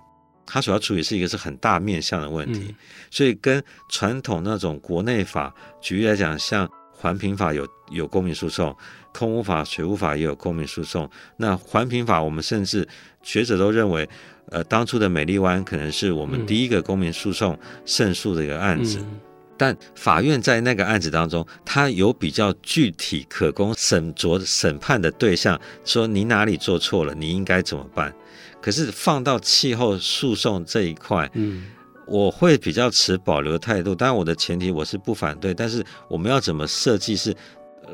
[0.49, 2.75] 它所要处理是一个是很大面向的问题，嗯、
[3.11, 8.73] 所以跟传统那种国内法，举例来讲，像环评法有有公民诉讼，
[9.13, 11.09] 空污法、水污法也有公民诉讼。
[11.35, 12.87] 那环评法，我们甚至
[13.21, 14.07] 学者都认为，
[14.49, 18.99] 呃，当初的美丽湾可能是我们第一个公民诉讼胜诉的一个案子。
[19.01, 19.19] 嗯、
[19.57, 28.13] 但法院在那个案子当中，他有比较具体可供审酌审判的对象，说你哪里做错了，你应该怎么办？
[28.61, 31.65] 可是放到气候诉讼这一块，嗯，
[32.05, 33.95] 我会比较持保留态度。
[33.95, 37.35] 当然，我的前提我是不反对，但是我们要怎么设计，是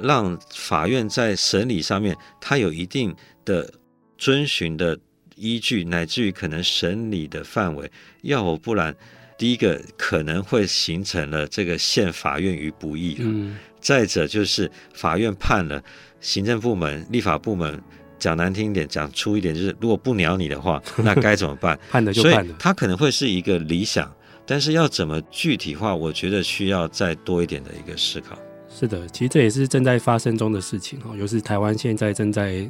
[0.02, 3.72] 让法院在审理上面，它有一定的
[4.18, 4.98] 遵循的
[5.36, 7.92] 依据，乃至于可能审理的范围。
[8.22, 8.96] 要不然，
[9.38, 13.18] 第一个可能会形成了这个陷法院于不义。
[13.20, 15.84] 嗯，再者就是法院判了，
[16.20, 17.82] 行政部门、立法部门。
[18.20, 21.78] 讲难听一点，讲粗一点，就是如果不鸟你的话， 那该怎么办？
[21.92, 22.44] 判的就判了。
[22.44, 24.10] 所以它可能会是一个理想，
[24.46, 28.40] 但是要怎么具体化，我觉得需要再多一点的一个思考。
[28.70, 32.66] 是的，其实这也是正在发生中的事情哈，就是台湾现在正在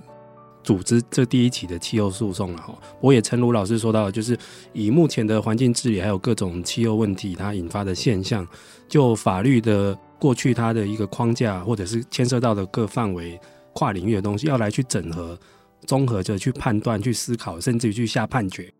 [0.63, 2.77] 组织这第一起的气候诉讼了哈。
[3.01, 4.37] 我也诚如老师说到，就是
[4.71, 8.47] 以目前的环境治理还有各种气候问题它引发的现象，
[8.87, 13.39] 就法律的过去它的一个框架，或者是牵涉到的各范围。
[13.75, 15.35] 跨领域的东西要来去整合、
[15.87, 18.71] 综合着去判断、去思考，甚至于去下判决，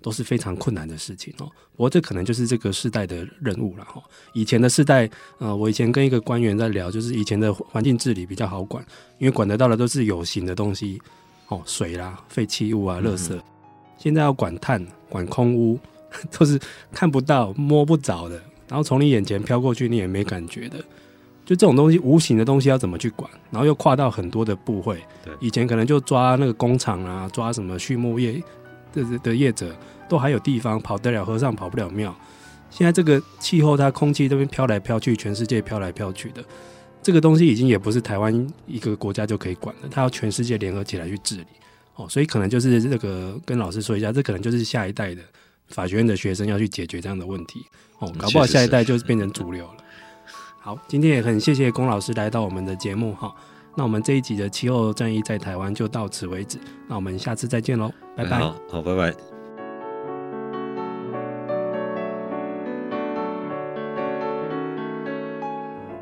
[0.00, 1.44] 都是非常困难的事情哦。
[1.72, 4.02] 不过这可能就是这个世代的任务了哈。
[4.32, 8.82] 以前的世代，呃，我以前跟一个官员在聊，就是以前的环境治理比较好管，
[9.18, 10.98] 因为管得到的都是有形的东西，
[11.48, 13.34] 哦，水啦、废弃物啊、垃圾。
[13.34, 13.42] 嗯、
[13.96, 15.78] 现在要管碳、管空污，
[16.38, 16.60] 都是
[16.92, 18.34] 看不到、摸不着的，
[18.68, 20.78] 然后从你眼前飘过去，你也没感觉的。
[21.44, 23.30] 就这种东西，无形的东西要怎么去管？
[23.50, 25.02] 然后又跨到很多的部会。
[25.24, 28.42] 对，以前可能就抓那个工厂啊，抓什么畜牧业
[28.92, 29.74] 的的业者，
[30.10, 32.14] 都还有地方跑得了和尚跑不了庙。
[32.68, 36.44] 现在这个气候，它空气这边飘来飘去，全世界飘来飘去的，
[37.02, 41.46] 这个东西已经也不是台湾一个国家就可以管的，它要全世界联合起来去治理。
[41.96, 45.22] 哦，所以可能就是这个跟老师说一下，这可能就是下一代的
[45.68, 47.64] 法学院的学生要去解决这样的问题。
[47.98, 49.74] 哦，搞不好下一代就变成主流了。
[50.60, 53.34] 好，今天也很谢谢龚老师来到我们的节目哈。
[53.76, 56.58] 那我们这一集的气候战役在台湾就到此为止。
[56.88, 58.38] 那我们下次再见喽，拜拜。
[58.38, 59.37] 好，好，拜拜。